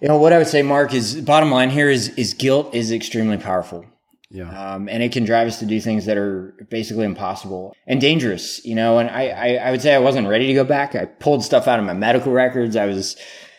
[0.00, 2.90] You know what I would say, Mark, is bottom line here is is guilt is
[2.90, 3.86] extremely powerful.
[4.28, 4.74] Yeah.
[4.74, 8.64] Um, and it can drive us to do things that are basically impossible and dangerous,
[8.64, 8.98] you know.
[8.98, 10.94] And I, I, I, would say I wasn't ready to go back.
[10.94, 12.74] I pulled stuff out of my medical records.
[12.74, 13.16] I was,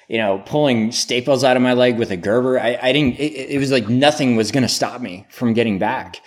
[0.07, 2.59] you know, pulling staples out of my leg with a Gerber.
[2.59, 5.79] I, I didn't, it, it was like nothing was going to stop me from getting
[5.79, 6.21] back.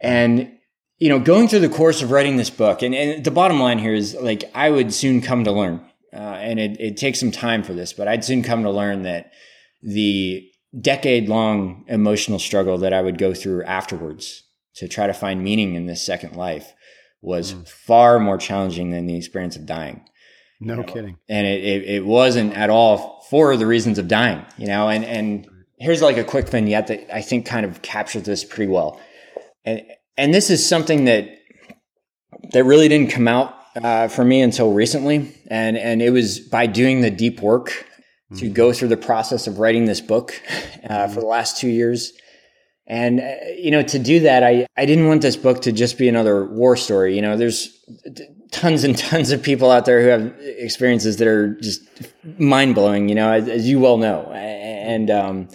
[0.00, 0.52] And,
[0.98, 3.78] you know, going through the course of writing this book, and, and the bottom line
[3.78, 7.30] here is like, I would soon come to learn, uh, and it, it takes some
[7.30, 9.32] time for this, but I'd soon come to learn that
[9.82, 10.46] the
[10.78, 14.44] decade long emotional struggle that I would go through afterwards
[14.76, 16.72] to try to find meaning in this second life
[17.20, 17.68] was mm.
[17.68, 20.04] far more challenging than the experience of dying.
[20.60, 20.86] No you know?
[20.86, 21.16] kidding.
[21.28, 25.04] And it, it, it, wasn't at all for the reasons of dying, you know, and,
[25.04, 25.48] and
[25.78, 29.00] here's like a quick vignette that I think kind of captures this pretty well.
[29.64, 29.82] And,
[30.18, 31.28] and this is something that,
[32.52, 35.34] that really didn't come out uh, for me until recently.
[35.46, 37.86] And, and it was by doing the deep work
[38.36, 40.40] to go through the process of writing this book
[40.88, 42.12] uh, for the last two years.
[42.90, 45.96] And, uh, you know, to do that, I, I didn't want this book to just
[45.96, 47.14] be another war story.
[47.14, 47.78] You know, there's
[48.50, 51.82] tons and tons of people out there who have experiences that are just
[52.38, 54.32] mind blowing, you know, as, as, you well know.
[54.32, 55.48] And, um,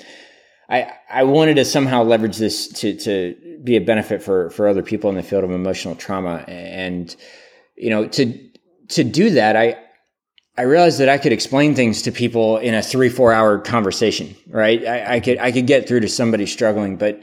[0.70, 4.82] I, I wanted to somehow leverage this to, to be a benefit for, for other
[4.82, 6.38] people in the field of emotional trauma.
[6.48, 7.14] And,
[7.76, 8.50] you know, to,
[8.88, 9.78] to do that, I,
[10.58, 14.36] I realized that I could explain things to people in a three, four hour conversation,
[14.48, 14.86] right?
[14.86, 17.22] I, I could, I could get through to somebody struggling, but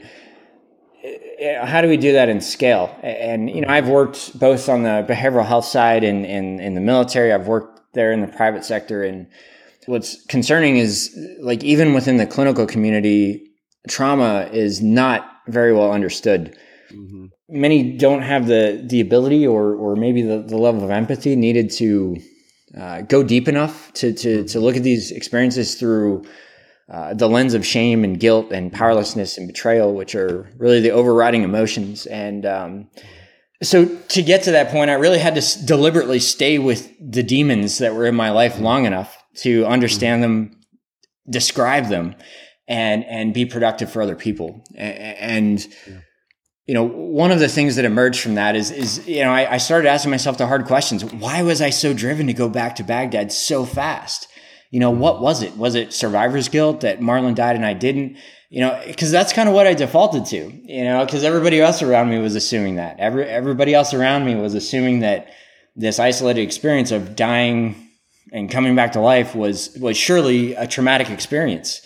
[1.03, 2.95] uh, how do we do that in scale?
[3.01, 6.81] And, you know, I've worked both on the behavioral health side and in, in the
[6.81, 7.33] military.
[7.33, 9.03] I've worked there in the private sector.
[9.03, 9.27] And
[9.87, 13.49] what's concerning is like even within the clinical community,
[13.89, 16.55] trauma is not very well understood.
[16.91, 17.25] Mm-hmm.
[17.49, 21.69] Many don't have the the ability or or maybe the, the level of empathy needed
[21.71, 22.17] to
[22.79, 26.23] uh, go deep enough to to to look at these experiences through
[26.91, 30.91] uh, the lens of shame and guilt and powerlessness and betrayal, which are really the
[30.91, 32.05] overriding emotions.
[32.07, 32.89] And um,
[33.61, 37.77] so to get to that point, I really had to deliberately stay with the demons
[37.77, 40.59] that were in my life long enough to understand them,
[41.29, 42.15] describe them,
[42.67, 44.63] and and be productive for other people.
[44.75, 45.99] And yeah.
[46.65, 49.53] You know, one of the things that emerged from that is is you know I,
[49.53, 51.03] I started asking myself the hard questions.
[51.03, 54.27] Why was I so driven to go back to Baghdad so fast?
[54.71, 55.55] You know, what was it?
[55.57, 58.17] Was it survivor's guilt that Marlon died and I didn't?
[58.49, 60.51] You know, because that's kind of what I defaulted to.
[60.63, 62.99] You know, because everybody else around me was assuming that.
[62.99, 65.27] Every everybody else around me was assuming that
[65.75, 67.75] this isolated experience of dying
[68.31, 71.85] and coming back to life was was surely a traumatic experience.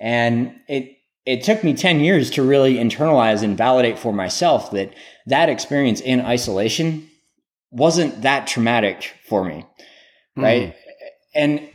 [0.00, 4.92] And it it took me 10 years to really internalize and validate for myself that
[5.26, 7.08] that experience in isolation
[7.70, 9.64] wasn't that traumatic for me.
[10.36, 10.68] Right.
[10.68, 10.74] Mm.
[11.34, 11.68] And,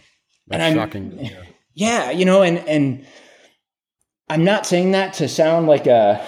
[0.47, 1.31] That's and shocking.
[1.73, 2.09] Yeah.
[2.09, 3.05] you know, and, and
[4.27, 6.25] I'm not saying that to sound like a,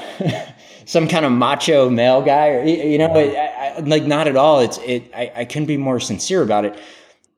[0.86, 4.36] some kind of macho male guy or, you know, it, I, I, like not at
[4.36, 4.60] all.
[4.60, 6.80] It's, it, I, I couldn't be more sincere about it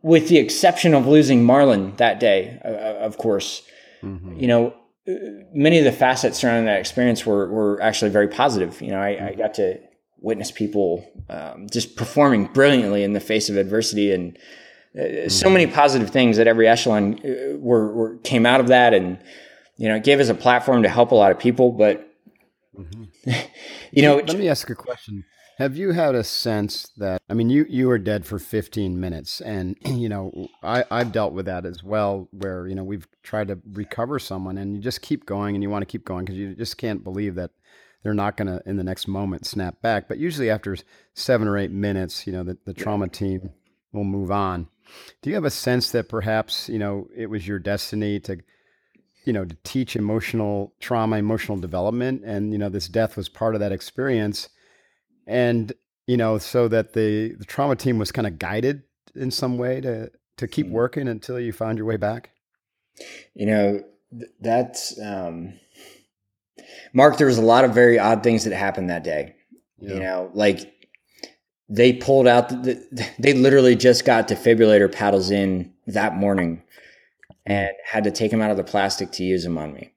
[0.02, 3.62] with the exception of losing Marlon that day, uh, of course.
[4.04, 4.40] Mm-hmm.
[4.40, 4.74] You know,
[5.08, 8.82] many of the facets surrounding that experience were, were actually very positive.
[8.82, 9.80] You know, I, I got to
[10.20, 14.38] witness people um, just performing brilliantly in the face of adversity and
[15.00, 15.74] uh, so many mm-hmm.
[15.74, 18.94] positive things at every echelon uh, were, were, came out of that.
[18.94, 19.18] And,
[19.78, 22.08] you know, it gave us a platform to help a lot of people, but
[22.78, 23.32] mm-hmm.
[23.92, 25.24] you know, let me ask a question.
[25.58, 29.42] Have you had a sense that I mean you you were dead for 15 minutes
[29.42, 33.50] and you know I I've dealt with that as well where you know we've tried
[33.50, 36.38] to recover someone and you just keep going and you want to keep going because
[36.38, 37.52] you just can't believe that
[38.04, 40.76] they're not going to in the next moment snap back but usually after
[41.14, 43.52] 7 or 8 minutes you know the, the trauma team
[43.92, 44.68] will move on.
[45.22, 48.38] Do you have a sense that perhaps you know it was your destiny to
[49.26, 53.54] you know to teach emotional trauma emotional development and you know this death was part
[53.54, 54.50] of that experience
[55.28, 55.74] and
[56.08, 58.84] you know, so that the the trauma team was kind of guided
[59.16, 60.72] in some way to to keep mm.
[60.72, 62.32] working until you found your way back.
[63.34, 63.84] You know,
[64.40, 65.54] that's um,
[66.94, 67.18] Mark.
[67.18, 69.36] There was a lot of very odd things that happened that day.
[69.80, 69.94] Yeah.
[69.94, 70.90] You know, like
[71.70, 72.50] they pulled out.
[72.50, 72.84] The,
[73.20, 76.64] they literally just got defibrillator paddles in that morning,
[77.46, 79.94] and had to take them out of the plastic to use them on me.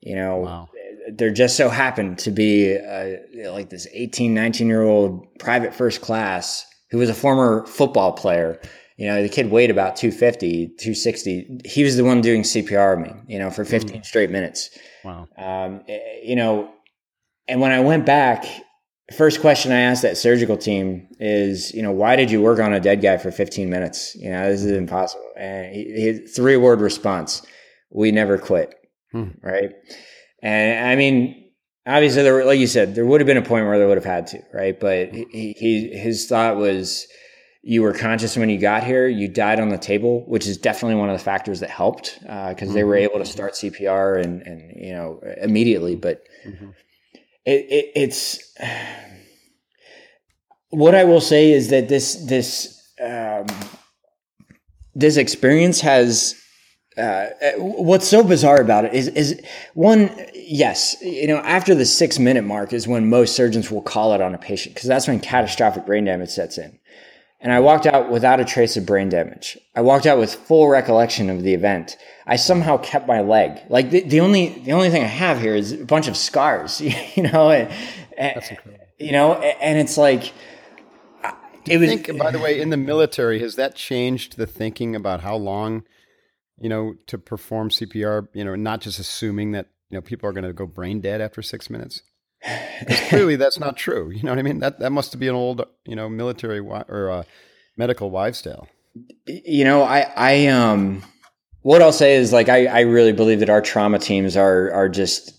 [0.00, 0.68] You know, wow
[1.12, 6.00] there just so happened to be uh, like this 18, 19 year old private first
[6.00, 8.60] class who was a former football player.
[8.96, 11.60] You know, the kid weighed about 250, 260.
[11.64, 14.04] He was the one doing CPR on me, you know, for 15 mm.
[14.04, 14.70] straight minutes.
[15.04, 15.28] Wow.
[15.38, 16.70] Um, eh, you know,
[17.46, 18.44] and when I went back,
[19.16, 22.72] first question I asked that surgical team is, you know, why did you work on
[22.72, 24.16] a dead guy for 15 minutes?
[24.16, 25.30] You know, this is impossible.
[25.38, 27.42] And he, he three word response:
[27.90, 28.74] We never quit.
[29.12, 29.28] Hmm.
[29.42, 29.70] Right.
[30.42, 31.50] And I mean,
[31.86, 34.04] obviously, there, like you said, there would have been a point where they would have
[34.04, 34.78] had to, right?
[34.78, 37.06] But he, he his thought was,
[37.62, 39.08] you were conscious when you got here.
[39.08, 42.30] You died on the table, which is definitely one of the factors that helped because
[42.30, 42.72] uh, mm-hmm.
[42.72, 43.10] they were mm-hmm.
[43.10, 45.96] able to start CPR and and you know immediately.
[45.96, 46.70] But mm-hmm.
[47.44, 48.54] it, it, it's
[50.70, 53.46] what I will say is that this this um,
[54.94, 56.34] this experience has
[56.98, 59.40] uh, what's so bizarre about it is is
[59.74, 64.14] one yes you know after the six minute mark is when most surgeons will call
[64.14, 66.78] it on a patient because that's when catastrophic brain damage sets in.
[67.40, 69.56] And i walked out without a trace of brain damage.
[69.76, 71.96] I walked out with full recollection of the event.
[72.26, 73.60] I somehow kept my leg.
[73.68, 76.80] Like the, the only the only thing i have here is a bunch of scars
[77.16, 77.50] you know?
[77.50, 77.72] And,
[78.18, 78.58] and
[78.98, 80.32] you know and it's like
[81.70, 85.20] it was, think, by the way, in the military, has that changed the thinking about
[85.20, 85.84] how long
[86.60, 90.32] you know, to perform CPR, you know, not just assuming that, you know, people are
[90.32, 92.02] going to go brain dead after six minutes.
[93.08, 94.10] clearly that's not true.
[94.10, 94.60] You know what I mean?
[94.60, 97.22] That, that must be an old, you know, military or uh,
[97.76, 98.68] medical wives tale.
[99.26, 101.02] You know, I, I, um,
[101.62, 104.88] what I'll say is like, I, I really believe that our trauma teams are, are
[104.88, 105.32] just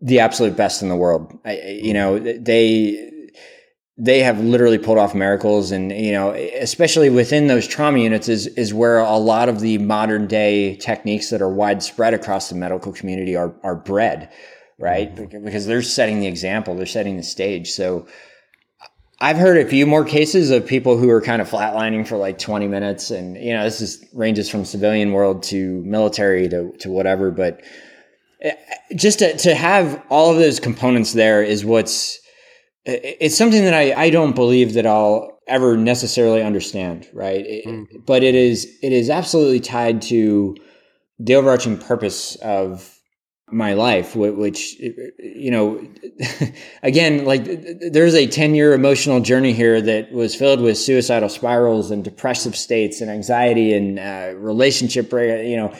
[0.00, 1.38] the absolute best in the world.
[1.44, 3.10] I, you know, they,
[3.98, 8.46] they have literally pulled off miracles and you know especially within those trauma units is
[8.48, 12.92] is where a lot of the modern day techniques that are widespread across the medical
[12.92, 14.30] community are are bred
[14.78, 15.44] right mm-hmm.
[15.44, 18.06] because they're setting the example they're setting the stage so
[19.18, 22.38] I've heard a few more cases of people who are kind of flatlining for like
[22.38, 23.10] 20 minutes.
[23.10, 27.30] And, you know, this is ranges from civilian world to military to, to whatever.
[27.30, 27.62] But
[28.42, 28.54] eh,
[28.94, 32.20] just to, to have all of those components there is what's,
[32.86, 37.08] it's something that I, I don't believe that I'll ever necessarily understand.
[37.12, 37.44] Right.
[37.66, 37.98] Mm-hmm.
[38.06, 40.56] But it is, it is absolutely tied to
[41.18, 42.92] the overarching purpose of
[43.48, 44.76] my life, which,
[45.18, 45.86] you know,
[46.82, 47.44] again, like
[47.92, 52.56] there's a 10 year emotional journey here that was filled with suicidal spirals and depressive
[52.56, 55.74] states and anxiety and uh, relationship, you know,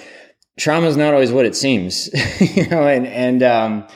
[0.58, 2.08] trauma is not always what it seems,
[2.56, 3.86] you know, and, and, um,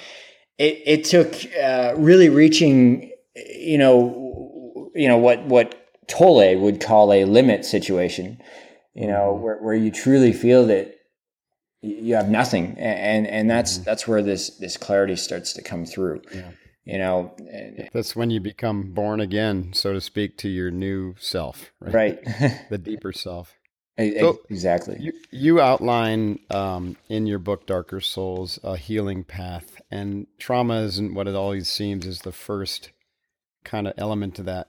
[0.61, 5.75] it, it took, uh, really reaching, you know, you know, what, what
[6.09, 8.41] Tolle would call a limit situation,
[8.95, 9.43] you know, mm-hmm.
[9.43, 10.97] where, where you truly feel that,
[11.83, 13.85] you have nothing and and that's mm-hmm.
[13.85, 16.51] that's where this this clarity starts to come through yeah.
[16.85, 17.35] you know
[17.93, 22.67] that's when you become born again so to speak to your new self right, right.
[22.71, 23.55] the deeper self
[23.99, 24.97] so exactly.
[25.01, 31.15] you, you outline um, in your book darker souls a healing path and trauma isn't
[31.15, 32.91] what it always seems is the first
[33.65, 34.69] kind of element to that.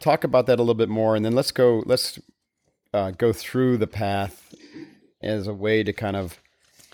[0.00, 2.18] Talk about that a little bit more and then let's go let's
[2.92, 4.54] uh, go through the path
[5.22, 6.38] as a way to kind of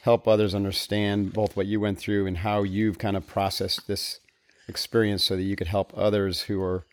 [0.03, 4.21] help others understand both what you went through and how you've kind of processed this
[4.69, 6.87] experience so that you could help others who are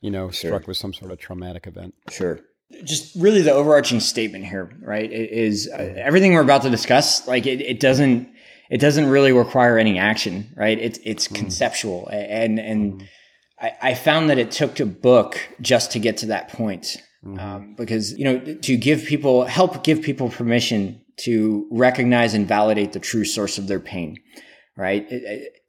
[0.00, 0.68] you know struck sure.
[0.68, 1.94] with some sort of traumatic event.
[2.08, 2.40] Sure
[2.84, 7.46] just really the overarching statement here right is uh, everything we're about to discuss like
[7.46, 8.28] it, it doesn't
[8.70, 11.34] it doesn't really require any action right it's it's mm.
[11.34, 13.08] conceptual and and mm.
[13.60, 17.38] I, I found that it took a book just to get to that point Mm-hmm.
[17.38, 22.94] Um, because you know to give people help give people permission to recognize and validate
[22.94, 24.16] the true source of their pain
[24.74, 25.06] right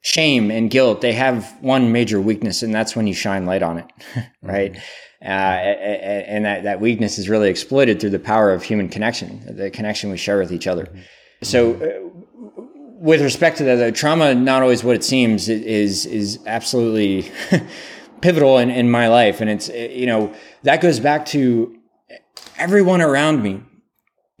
[0.00, 3.76] shame and guilt they have one major weakness and that's when you shine light on
[3.76, 3.86] it
[4.42, 4.82] right mm-hmm.
[5.24, 9.70] Uh, and that, that weakness is really exploited through the power of human connection the
[9.70, 10.88] connection we share with each other
[11.42, 12.62] so uh,
[13.00, 17.30] with respect to that trauma not always what it seems is is absolutely
[18.22, 19.42] pivotal in, in my life.
[19.42, 21.76] And it's, you know, that goes back to
[22.56, 23.60] everyone around me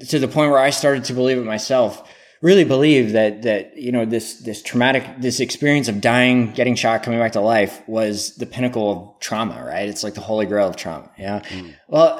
[0.08, 2.08] to the point where I started to believe it myself.
[2.42, 7.02] Really believe that that you know this this traumatic this experience of dying, getting shot,
[7.02, 9.88] coming back to life was the pinnacle of trauma, right?
[9.88, 11.08] It's like the holy grail of trauma.
[11.16, 11.40] Yeah.
[11.48, 11.74] Mm.
[11.86, 12.18] Well,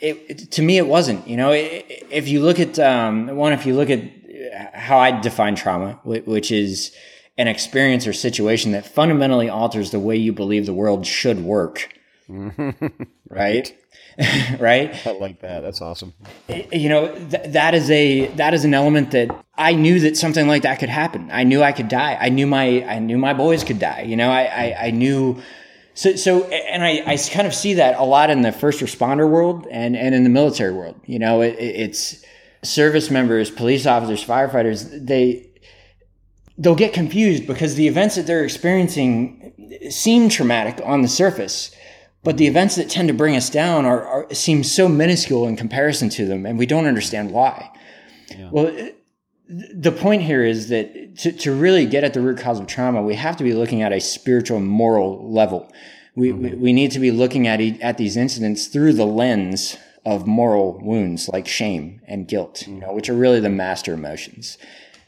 [0.00, 1.26] it, it, to me it wasn't.
[1.28, 4.02] You know, it, if you look at um, one, if you look at
[4.74, 6.92] how I define trauma, which is
[7.38, 11.88] an experience or situation that fundamentally alters the way you believe the world should work.
[12.32, 13.02] Mm-hmm.
[13.28, 13.76] right?
[14.58, 15.06] right?
[15.06, 15.60] I like that.
[15.60, 16.14] That's awesome.
[16.48, 20.48] You know, th- that is a that is an element that I knew that something
[20.48, 21.30] like that could happen.
[21.30, 22.16] I knew I could die.
[22.20, 24.02] I knew my I knew my boys could die.
[24.02, 25.40] You know, I I, I knew
[25.94, 29.28] so so and I, I kind of see that a lot in the first responder
[29.28, 30.98] world and and in the military world.
[31.04, 32.24] You know, it, it's
[32.62, 35.48] service members, police officers, firefighters, they
[36.58, 39.52] they'll get confused because the events that they're experiencing
[39.90, 41.74] seem traumatic on the surface,
[42.24, 45.56] but the events that tend to bring us down are, are seem so minuscule in
[45.56, 47.70] comparison to them, and we don't understand why.
[48.30, 48.48] Yeah.
[48.50, 48.90] Well,
[49.48, 53.02] the point here is that to, to really get at the root cause of trauma,
[53.02, 55.70] we have to be looking at a spiritual, moral level.
[56.14, 56.42] We, mm-hmm.
[56.42, 60.80] we, we need to be looking at at these incidents through the lens of moral
[60.80, 64.58] wounds like shame and guilt, you know, which are really the master emotions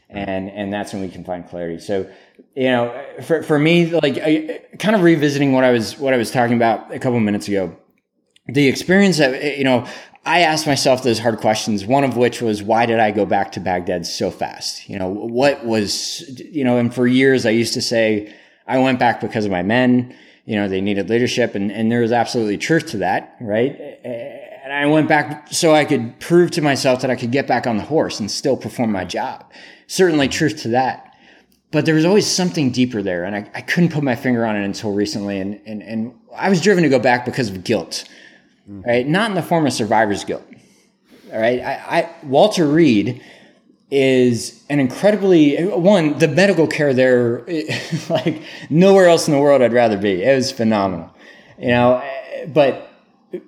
[0.09, 1.79] and and that's when we can find clarity.
[1.79, 2.09] So,
[2.55, 6.17] you know, for for me, like I, kind of revisiting what I was what I
[6.17, 7.75] was talking about a couple minutes ago,
[8.47, 9.87] the experience that you know.
[10.27, 13.51] I asked myself those hard questions, one of which was, why did I go back
[13.51, 14.89] to Baghdad so fast?
[14.89, 18.33] You know, what was, you know, and for years I used to say,
[18.65, 22.01] I went back because of my men, you know, they needed leadership and, and there
[22.01, 23.79] was absolutely truth to that, right?
[24.03, 27.67] And I went back so I could prove to myself that I could get back
[27.67, 29.45] on the horse and still perform my job
[29.87, 31.04] certainly truth to that.
[31.71, 34.55] But there was always something deeper there, and I, I couldn't put my finger on
[34.55, 35.39] it until recently.
[35.39, 38.05] And, and, and I was driven to go back because of guilt,
[38.69, 38.85] mm.
[38.85, 39.05] right?
[39.05, 40.43] Not in the form of survivor's guilt.
[41.33, 41.59] All right.
[41.59, 43.21] I, I, Walter Reed
[43.91, 47.45] is an incredibly one the medical care there
[48.09, 50.23] like nowhere else in the world I'd rather be.
[50.23, 51.13] It was phenomenal,
[51.59, 52.03] you know.
[52.47, 52.89] But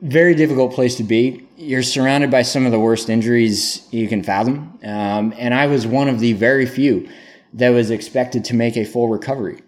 [0.02, 1.48] very difficult place to be.
[1.56, 4.80] You're surrounded by some of the worst injuries you can fathom.
[4.84, 7.10] Um, and I was one of the very few
[7.58, 9.62] that was expected to make a full recovery,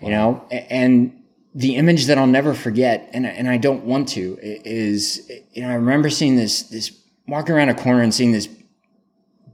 [0.00, 1.16] you know, and
[1.54, 5.70] the image that I'll never forget, and, and I don't want to, is, you know,
[5.70, 8.48] I remember seeing this, this walking around a corner and seeing this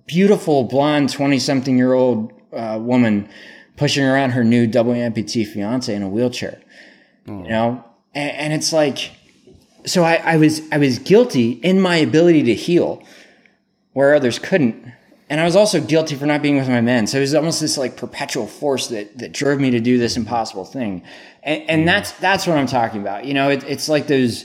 [0.06, 3.28] beautiful blonde 20 something year old uh, woman
[3.76, 6.60] pushing around her new double amputee fiance in a wheelchair
[7.26, 7.44] mm.
[7.44, 9.12] you know, and, and, it's like,
[9.84, 13.02] so I, I was I was guilty in my ability to heal,
[13.92, 14.92] where others couldn't,
[15.28, 17.06] and I was also guilty for not being with my men.
[17.06, 20.16] So it was almost this like perpetual force that that drove me to do this
[20.16, 21.02] impossible thing,
[21.42, 23.24] and, and that's that's what I'm talking about.
[23.24, 24.44] You know, it, it's like those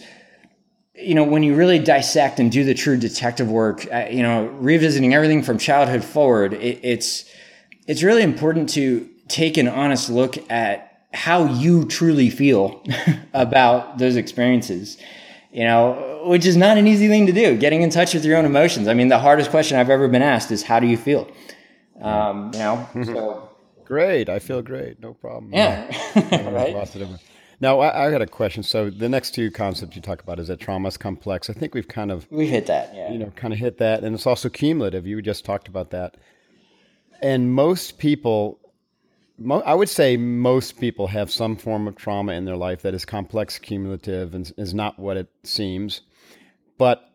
[1.02, 4.46] you know, when you really dissect and do the true detective work, uh, you know,
[4.60, 7.26] revisiting everything from childhood forward, it, it's
[7.88, 12.84] it's really important to take an honest look at how you truly feel
[13.34, 14.98] about those experiences.
[15.52, 17.58] You know, which is not an easy thing to do.
[17.58, 18.88] Getting in touch with your own emotions.
[18.88, 21.30] I mean, the hardest question I've ever been asked is, "How do you feel?"
[22.02, 23.50] Um, you know, so
[23.86, 24.30] great.
[24.30, 25.00] I feel great.
[25.00, 25.54] No problem.
[25.54, 25.86] Yeah,
[26.50, 26.76] right.
[27.60, 28.64] Now, I, I, got a question.
[28.64, 31.48] So the next two concepts you talk about is that trauma is complex.
[31.48, 33.12] I think we've kind of we've hit that, yeah.
[33.12, 35.06] You know, kind of hit that, and it's also cumulative.
[35.06, 36.18] You just talked about that,
[37.22, 38.60] and most people,
[39.38, 42.96] mo- I would say, most people have some form of trauma in their life that
[42.96, 46.02] is complex, cumulative, and is not what it seems.
[46.82, 47.14] But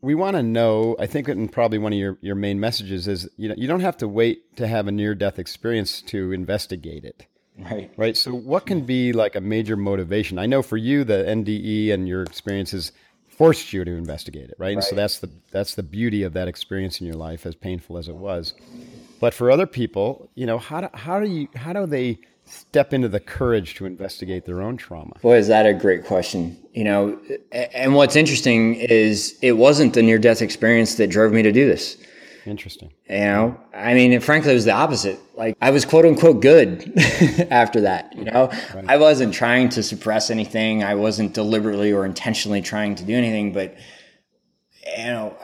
[0.00, 0.96] we want to know.
[0.98, 3.86] I think, and probably one of your your main messages is, you know, you don't
[3.88, 7.26] have to wait to have a near death experience to investigate it
[7.58, 7.90] Right.
[7.96, 8.16] Right.
[8.16, 10.38] So, what can be like a major motivation?
[10.38, 12.90] I know for you, the NDE and your experiences
[13.28, 14.68] forced you to investigate it, right?
[14.68, 14.74] right?
[14.74, 17.96] And so that's the that's the beauty of that experience in your life, as painful
[17.96, 18.54] as it was.
[19.20, 22.92] But for other people, you know, how do, how do you how do they step
[22.92, 25.16] into the courage to investigate their own trauma?
[25.22, 26.56] Boy, is that a great question.
[26.72, 27.20] You know,
[27.52, 31.66] and what's interesting is it wasn't the near death experience that drove me to do
[31.66, 31.96] this.
[32.46, 32.92] Interesting.
[33.08, 35.18] You know, I mean, frankly, it was the opposite.
[35.34, 36.92] Like I was quote unquote good
[37.50, 38.14] after that.
[38.14, 38.84] You know, right.
[38.86, 40.84] I wasn't trying to suppress anything.
[40.84, 43.52] I wasn't deliberately or intentionally trying to do anything.
[43.52, 43.76] But
[44.98, 45.34] you know,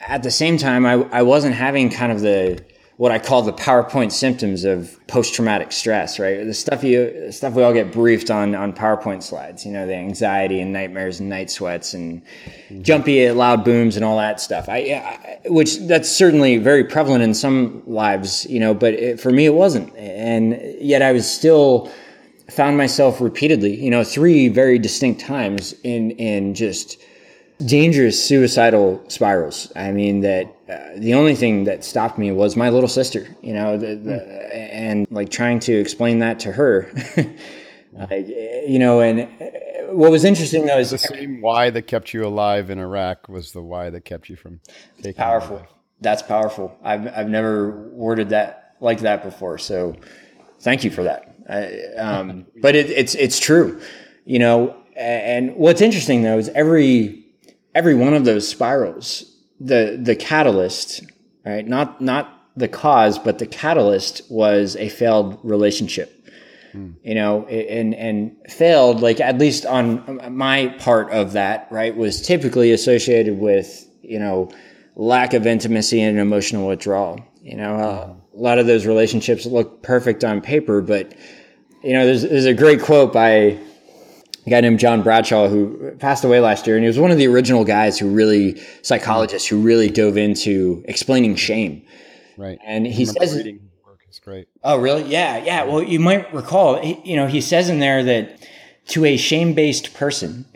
[0.00, 2.64] at the same time, I I wasn't having kind of the
[2.96, 6.44] what I call the PowerPoint symptoms of post-traumatic stress, right?
[6.46, 9.66] The stuff you, stuff we all get briefed on on PowerPoint slides.
[9.66, 12.82] You know, the anxiety and nightmares and night sweats and mm-hmm.
[12.82, 14.70] jumpy loud booms and all that stuff.
[14.70, 19.30] I, I, which that's certainly very prevalent in some lives, you know, but it, for
[19.30, 21.92] me it wasn't, and yet I was still
[22.48, 26.98] found myself repeatedly, you know, three very distinct times in in just
[27.64, 29.72] dangerous suicidal spirals.
[29.76, 33.54] I mean, that uh, the only thing that stopped me was my little sister, you
[33.54, 36.90] know, the, the, and like trying to explain that to her.
[37.92, 42.12] like, you know, and uh, what was interesting though is the same why that kept
[42.12, 44.60] you alive in Iraq was the why that kept you from
[44.98, 45.66] taking powerful.
[46.00, 46.76] That's powerful.
[46.82, 49.56] I've I've never worded that like that before.
[49.58, 49.96] So
[50.60, 51.34] thank you for that.
[51.48, 53.80] I, um, but it, it's it's true,
[54.24, 54.76] you know.
[54.94, 57.25] And what's interesting though is every
[57.76, 59.24] every one of those spirals,
[59.60, 61.04] the the catalyst,
[61.44, 61.66] right?
[61.68, 66.12] Not not the cause, but the catalyst was a failed relationship.
[66.72, 66.92] Hmm.
[67.04, 72.22] You know, and and failed like at least on my part of that, right, was
[72.22, 74.50] typically associated with you know
[74.96, 77.20] lack of intimacy and emotional withdrawal.
[77.42, 81.14] You know, uh, a lot of those relationships look perfect on paper, but
[81.84, 83.58] you know, there's there's a great quote by
[84.46, 87.18] a guy named John Bradshaw who passed away last year, and he was one of
[87.18, 91.82] the original guys who really psychologists who really dove into explaining shame.
[92.36, 94.48] Right, and he says reading work is great.
[94.62, 95.02] Oh, really?
[95.04, 95.64] Yeah, yeah.
[95.64, 98.46] Well, you might recall, you know, he says in there that
[98.88, 100.46] to a shame-based person,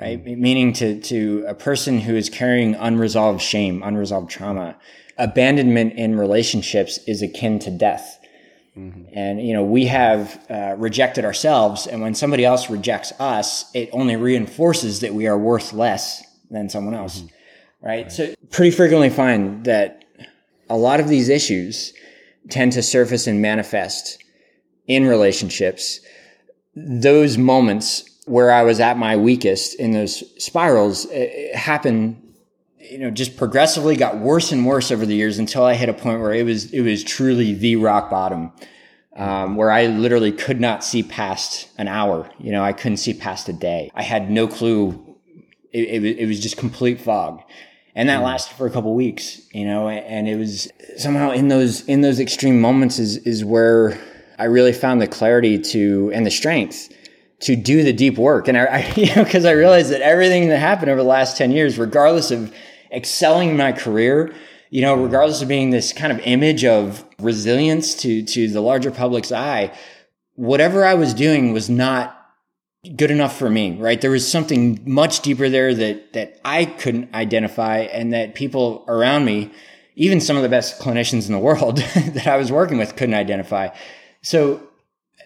[0.00, 0.40] right, mm-hmm.
[0.40, 4.76] meaning to to a person who is carrying unresolved shame, unresolved trauma,
[5.18, 8.18] abandonment in relationships is akin to death.
[8.76, 9.02] Mm-hmm.
[9.12, 13.90] And you know we have uh, rejected ourselves, and when somebody else rejects us, it
[13.92, 17.86] only reinforces that we are worth less than someone else, mm-hmm.
[17.86, 18.02] right?
[18.04, 18.12] right?
[18.12, 20.04] So pretty frequently find that
[20.70, 21.92] a lot of these issues
[22.48, 24.22] tend to surface and manifest
[24.86, 26.00] in relationships.
[26.74, 31.06] Those moments where I was at my weakest in those spirals
[31.54, 32.21] happen
[32.90, 35.94] you know just progressively got worse and worse over the years until I hit a
[35.94, 38.52] point where it was it was truly the rock bottom,
[39.16, 42.30] um, where I literally could not see past an hour.
[42.38, 43.90] You know, I couldn't see past a day.
[43.94, 45.16] I had no clue.
[45.72, 47.40] It, it, it was just complete fog,
[47.94, 48.24] and that mm.
[48.24, 49.40] lasted for a couple weeks.
[49.52, 53.98] You know, and it was somehow in those in those extreme moments is is where
[54.38, 56.92] I really found the clarity to and the strength
[57.42, 58.48] to do the deep work.
[58.48, 61.36] And I, I you know, because I realized that everything that happened over the last
[61.36, 62.52] 10 years, regardless of
[62.92, 64.34] excelling in my career,
[64.70, 68.90] you know, regardless of being this kind of image of resilience to, to the larger
[68.90, 69.72] public's eye,
[70.34, 72.18] whatever I was doing was not
[72.96, 74.00] good enough for me, right?
[74.00, 79.24] There was something much deeper there that, that I couldn't identify and that people around
[79.24, 79.52] me,
[79.94, 83.14] even some of the best clinicians in the world that I was working with couldn't
[83.14, 83.68] identify.
[84.22, 84.66] So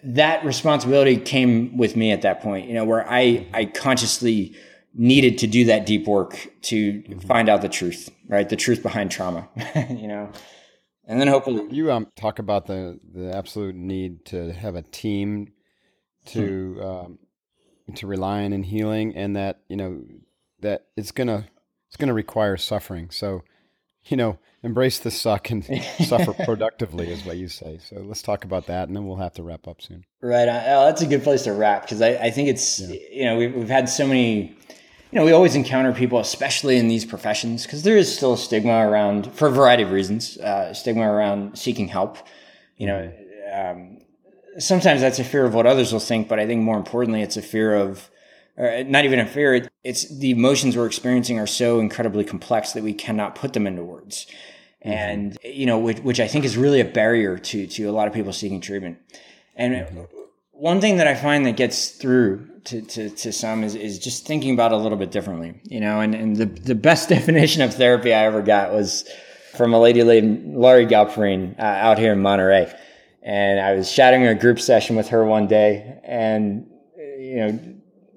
[0.03, 4.55] that responsibility came with me at that point, you know, where I, I consciously
[4.97, 8.49] needed to do that deep work to find out the truth, right?
[8.49, 9.47] The truth behind trauma,
[9.89, 10.31] you know,
[11.05, 15.53] and then hopefully you um, talk about the, the absolute need to have a team
[16.27, 16.81] to, hmm.
[16.81, 17.19] um,
[17.95, 20.03] to rely on in healing and that, you know,
[20.59, 21.45] that it's going to,
[21.87, 23.09] it's to require suffering.
[23.11, 23.43] So,
[24.05, 25.65] you know, embrace the suck and
[26.05, 27.79] suffer productively is what you say.
[27.79, 30.05] So let's talk about that, and then we'll have to wrap up soon.
[30.21, 30.47] Right.
[30.47, 32.97] Oh, that's a good place to wrap because I, I, think it's yeah.
[33.11, 34.55] you know we've, we've had so many.
[35.11, 38.37] You know, we always encounter people, especially in these professions, because there is still a
[38.37, 42.17] stigma around, for a variety of reasons, uh, stigma around seeking help.
[42.75, 43.13] You know,
[43.53, 43.99] um,
[44.59, 47.37] sometimes that's a fear of what others will think, but I think more importantly, it's
[47.37, 48.09] a fear of
[48.57, 49.53] or not even a fear.
[49.53, 53.67] It, it's the emotions we're experiencing are so incredibly complex that we cannot put them
[53.67, 54.25] into words.
[54.83, 54.91] Mm-hmm.
[54.91, 58.07] And, you know, which, which, I think is really a barrier to, to a lot
[58.07, 58.97] of people seeking treatment.
[59.55, 60.16] And mm-hmm.
[60.57, 64.25] One thing that I find that gets through to, to, to some is, is just
[64.25, 67.61] thinking about it a little bit differently, you know, and, and the, the best definition
[67.61, 69.07] of therapy I ever got was
[69.55, 72.73] from a lady named Laurie Galperine uh, out here in Monterey.
[73.21, 77.59] And I was shadowing a group session with her one day and, you know,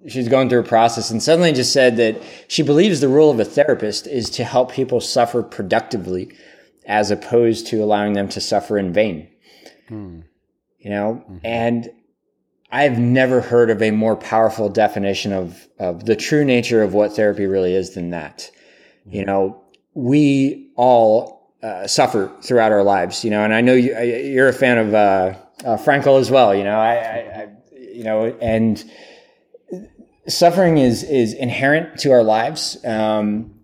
[0.09, 3.39] she's going through a process and suddenly just said that she believes the role of
[3.39, 6.35] a therapist is to help people suffer productively
[6.87, 9.29] as opposed to allowing them to suffer in vain.
[9.89, 10.21] Hmm.
[10.79, 11.39] You know, mm-hmm.
[11.45, 11.91] and
[12.73, 17.15] I've never heard of a more powerful definition of, of the true nature of what
[17.15, 18.51] therapy really is than that.
[19.07, 19.17] Mm-hmm.
[19.17, 19.65] You know,
[19.95, 24.53] we all uh, suffer throughout our lives, you know, and I know you, you're a
[24.53, 25.35] fan of uh,
[25.65, 28.83] uh, Frankl as well, you know, I, I, I you know, and
[30.29, 32.83] suffering is is inherent to our lives.
[32.85, 33.55] Um,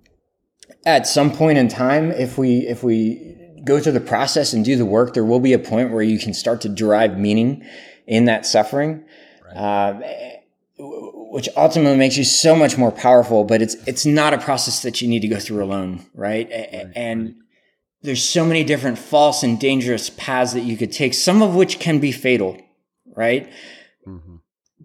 [0.84, 3.34] at some point in time, if we if we
[3.64, 6.18] go through the process and do the work, there will be a point where you
[6.18, 7.64] can start to derive meaning
[8.06, 9.04] in that suffering,
[9.44, 9.56] right.
[9.56, 10.00] uh,
[10.78, 13.44] which ultimately makes you so much more powerful.
[13.44, 16.48] But it's it's not a process that you need to go through alone, right?
[16.50, 16.92] right.
[16.94, 17.36] And
[18.02, 21.80] there's so many different false and dangerous paths that you could take, some of which
[21.80, 22.60] can be fatal,
[23.14, 23.50] right?
[24.06, 24.36] Mm-hmm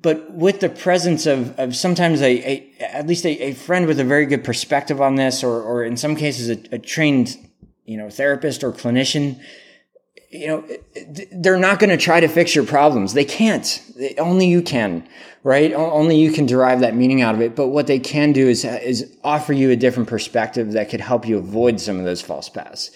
[0.02, 4.00] but with the presence of, of sometimes a, a at least a, a, friend with
[4.00, 7.38] a very good perspective on this, or, or in some cases a, a trained,
[7.86, 9.40] you know, therapist or clinician,
[10.32, 10.64] you know,
[11.34, 13.14] they're not going to try to fix your problems.
[13.14, 13.82] They can't.
[14.18, 15.08] Only you can,
[15.44, 15.74] right?
[15.74, 17.56] Only you can derive that meaning out of it.
[17.56, 21.28] But what they can do is, is offer you a different perspective that could help
[21.28, 22.92] you avoid some of those false paths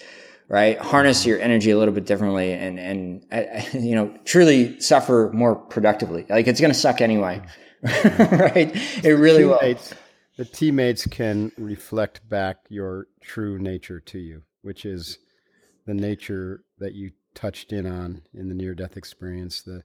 [0.48, 0.78] right?
[0.78, 5.56] Harness your energy a little bit differently and, and, uh, you know, truly suffer more
[5.56, 6.26] productively.
[6.28, 7.42] Like it's going to suck anyway,
[7.82, 8.70] right?
[9.04, 9.96] It really teammates, will.
[10.36, 15.18] The teammates can reflect back your true nature to you, which is
[15.86, 19.82] the nature that you touched in on in the near death experience, the,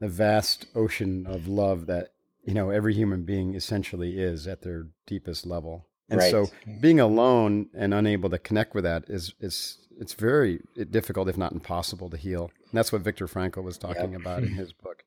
[0.00, 2.12] the vast ocean of love that,
[2.44, 5.86] you know, every human being essentially is at their deepest level.
[6.08, 6.30] And right.
[6.30, 6.46] so
[6.80, 10.60] being alone and unable to connect with that is, is it's very
[10.90, 12.50] difficult, if not impossible, to heal.
[12.70, 14.20] And that's what Viktor Frankl was talking yep.
[14.20, 15.04] about in his book,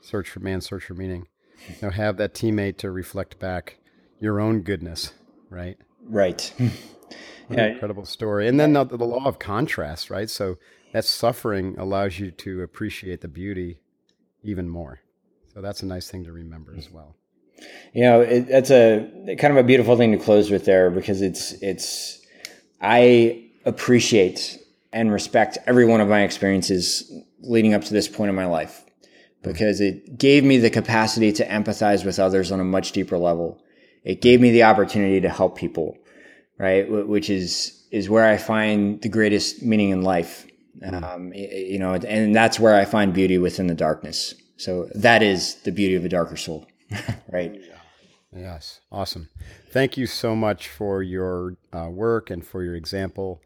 [0.00, 1.26] Search for Man, Search for Meaning.
[1.68, 3.78] You know, have that teammate to reflect back
[4.20, 5.12] your own goodness,
[5.50, 5.76] right?
[6.04, 6.52] Right.
[7.50, 7.66] yeah.
[7.66, 8.48] incredible story.
[8.48, 10.30] And then the, the law of contrast, right?
[10.30, 10.56] So
[10.92, 13.80] that suffering allows you to appreciate the beauty
[14.42, 15.00] even more.
[15.54, 17.16] So that's a nice thing to remember as well.
[17.92, 21.22] You know, it, that's a kind of a beautiful thing to close with there because
[21.22, 22.20] it's it's
[22.80, 24.58] I appreciate
[24.92, 28.84] and respect every one of my experiences leading up to this point in my life
[29.42, 33.62] because it gave me the capacity to empathize with others on a much deeper level.
[34.04, 35.96] It gave me the opportunity to help people,
[36.58, 36.88] right?
[36.88, 40.46] Which is, is where I find the greatest meaning in life.
[40.82, 44.34] Um, you know, and that's where I find beauty within the darkness.
[44.56, 46.66] So that is the beauty of a darker soul,
[47.32, 47.60] right?
[48.34, 48.80] Yes.
[48.92, 49.28] Awesome.
[49.70, 53.40] Thank you so much for your uh, work and for your example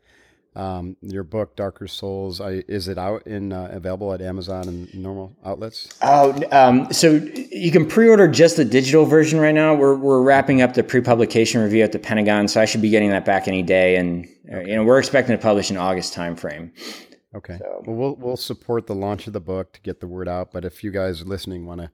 [0.54, 4.94] um, your book, Darker Souls, I, is it out in uh, available at Amazon and
[4.94, 5.88] normal outlets?
[6.02, 9.74] Oh, um, so you can pre-order just the digital version right now.
[9.74, 13.10] We're we're wrapping up the pre-publication review at the Pentagon, so I should be getting
[13.10, 13.96] that back any day.
[13.96, 14.70] And uh, okay.
[14.70, 16.70] you know, we're expecting to publish in August timeframe.
[17.34, 17.59] Okay.
[17.59, 17.82] So.
[17.86, 20.52] Well, we'll we'll support the launch of the book to get the word out.
[20.52, 21.90] But if you guys listening want to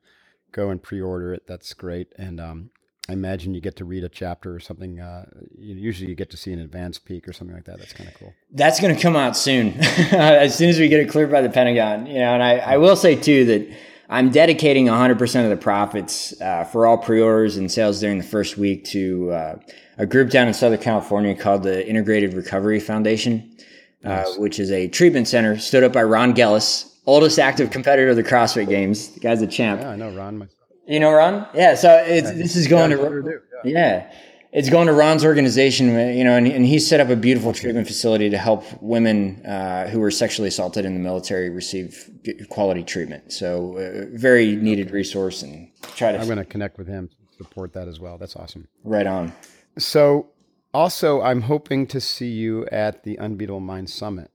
[0.52, 2.12] go and pre-order it, that's great.
[2.18, 2.70] And um,
[3.08, 5.00] I imagine you get to read a chapter or something.
[5.00, 5.24] Uh,
[5.56, 7.78] usually, you get to see an advanced peek or something like that.
[7.78, 8.34] That's kind of cool.
[8.52, 11.50] That's going to come out soon, as soon as we get it cleared by the
[11.50, 12.06] Pentagon.
[12.06, 13.76] You know, and I, I will say too that
[14.10, 18.58] I'm dedicating 100% of the profits uh, for all pre-orders and sales during the first
[18.58, 19.58] week to uh,
[19.98, 23.56] a group down in Southern California called the Integrated Recovery Foundation,
[24.04, 28.16] uh, which is a treatment center stood up by Ron Gellis oldest active competitor of
[28.16, 29.08] the CrossFit Games.
[29.08, 29.80] The guy's a champ.
[29.80, 30.48] Yeah, I know Ron.
[30.86, 31.48] You know Ron?
[31.54, 31.74] Yeah.
[31.74, 33.70] So it's, this is going to yeah.
[33.70, 34.12] yeah.
[34.50, 37.86] It's going to Ron's organization, you know, and, and he set up a beautiful treatment
[37.86, 42.10] facility to help women uh, who were sexually assaulted in the military receive
[42.48, 43.30] quality treatment.
[43.30, 46.18] So, uh, very needed resource, and try to.
[46.18, 48.16] I'm going to connect with him, support that as well.
[48.16, 48.66] That's awesome.
[48.84, 49.34] Right on.
[49.76, 50.30] So,
[50.78, 54.30] also, I'm hoping to see you at the Unbeatable Mind Summit.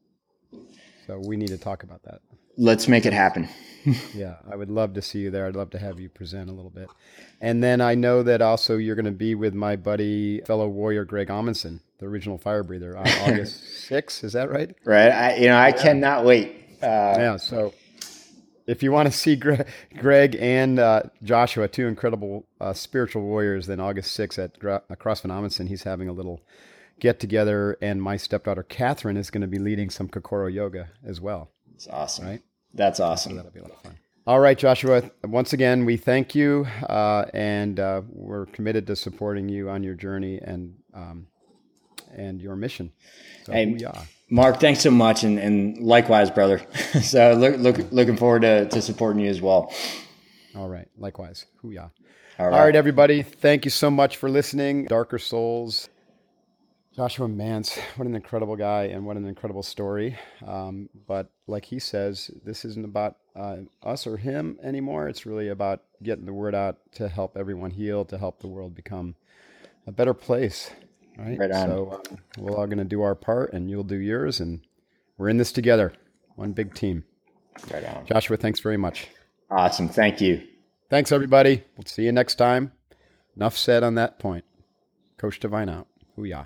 [1.07, 2.19] So we need to talk about that.
[2.57, 3.47] Let's make it happen.
[4.13, 5.47] yeah, I would love to see you there.
[5.47, 6.89] I'd love to have you present a little bit.
[7.39, 11.05] And then I know that also you're going to be with my buddy, fellow warrior
[11.05, 14.25] Greg Amundson, the original fire breather, on August 6th.
[14.25, 14.75] Is that right?
[14.83, 15.11] Right.
[15.11, 16.57] I, you know, I cannot wait.
[16.81, 17.37] Uh, yeah.
[17.37, 17.73] So
[18.67, 19.67] if you want to see Greg,
[19.97, 25.31] Greg and uh, Joshua, two incredible uh, spiritual warriors, then August 6th at Gra- CrossFit
[25.31, 26.41] Amundson, he's having a little
[26.99, 31.19] get together, and my stepdaughter Catherine is going to be leading some Kokoro yoga as
[31.19, 31.51] well.
[31.75, 32.41] It's awesome, right?
[32.73, 33.33] That's awesome.
[33.33, 33.97] So that'll be a lot of fun.
[34.25, 35.11] All right, Joshua.
[35.25, 39.95] Once again, we thank you, uh, and uh, we're committed to supporting you on your
[39.95, 41.27] journey and um,
[42.15, 42.93] and your mission.
[43.45, 43.77] So hey,
[44.33, 46.59] Mark, thanks so much, and, and likewise, brother.
[47.03, 49.71] so look, look, looking forward to, to supporting you as well.
[50.55, 51.45] All right, likewise.
[51.57, 51.89] Hoo-yah.
[52.39, 52.57] All right.
[52.57, 53.21] All right, everybody.
[53.21, 54.85] Thank you so much for listening.
[54.85, 55.87] Darker Souls.
[56.95, 60.17] Joshua Mantz, what an incredible guy and what an incredible story.
[60.43, 65.09] Um, but like he says, this isn't about uh, us or him anymore.
[65.09, 68.73] It's really about getting the word out to help everyone heal, to help the world
[68.73, 69.13] become
[69.85, 70.71] a better place.
[71.17, 71.37] Right.
[71.37, 74.61] right so uh, we're all going to do our part, and you'll do yours, and
[75.17, 75.93] we're in this together.
[76.35, 77.03] One big team.
[77.71, 78.05] Right on.
[78.05, 79.07] Joshua, thanks very much.
[79.51, 79.87] Awesome.
[79.87, 80.41] Thank you.
[80.89, 81.63] Thanks, everybody.
[81.77, 82.71] We'll see you next time.
[83.35, 84.45] Enough said on that point.
[85.17, 85.87] Coach Divine out.
[86.15, 86.45] Hoo-yah.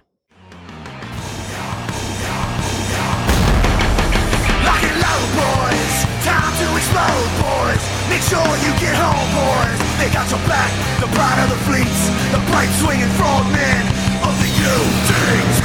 [5.37, 5.95] boys.
[6.23, 7.83] Time to explode, boys.
[8.09, 9.79] Make sure you get home, boys.
[9.99, 13.96] They got your back, the pride of the fleets, the bright swinging frogmen
[14.67, 15.63] of the UDT.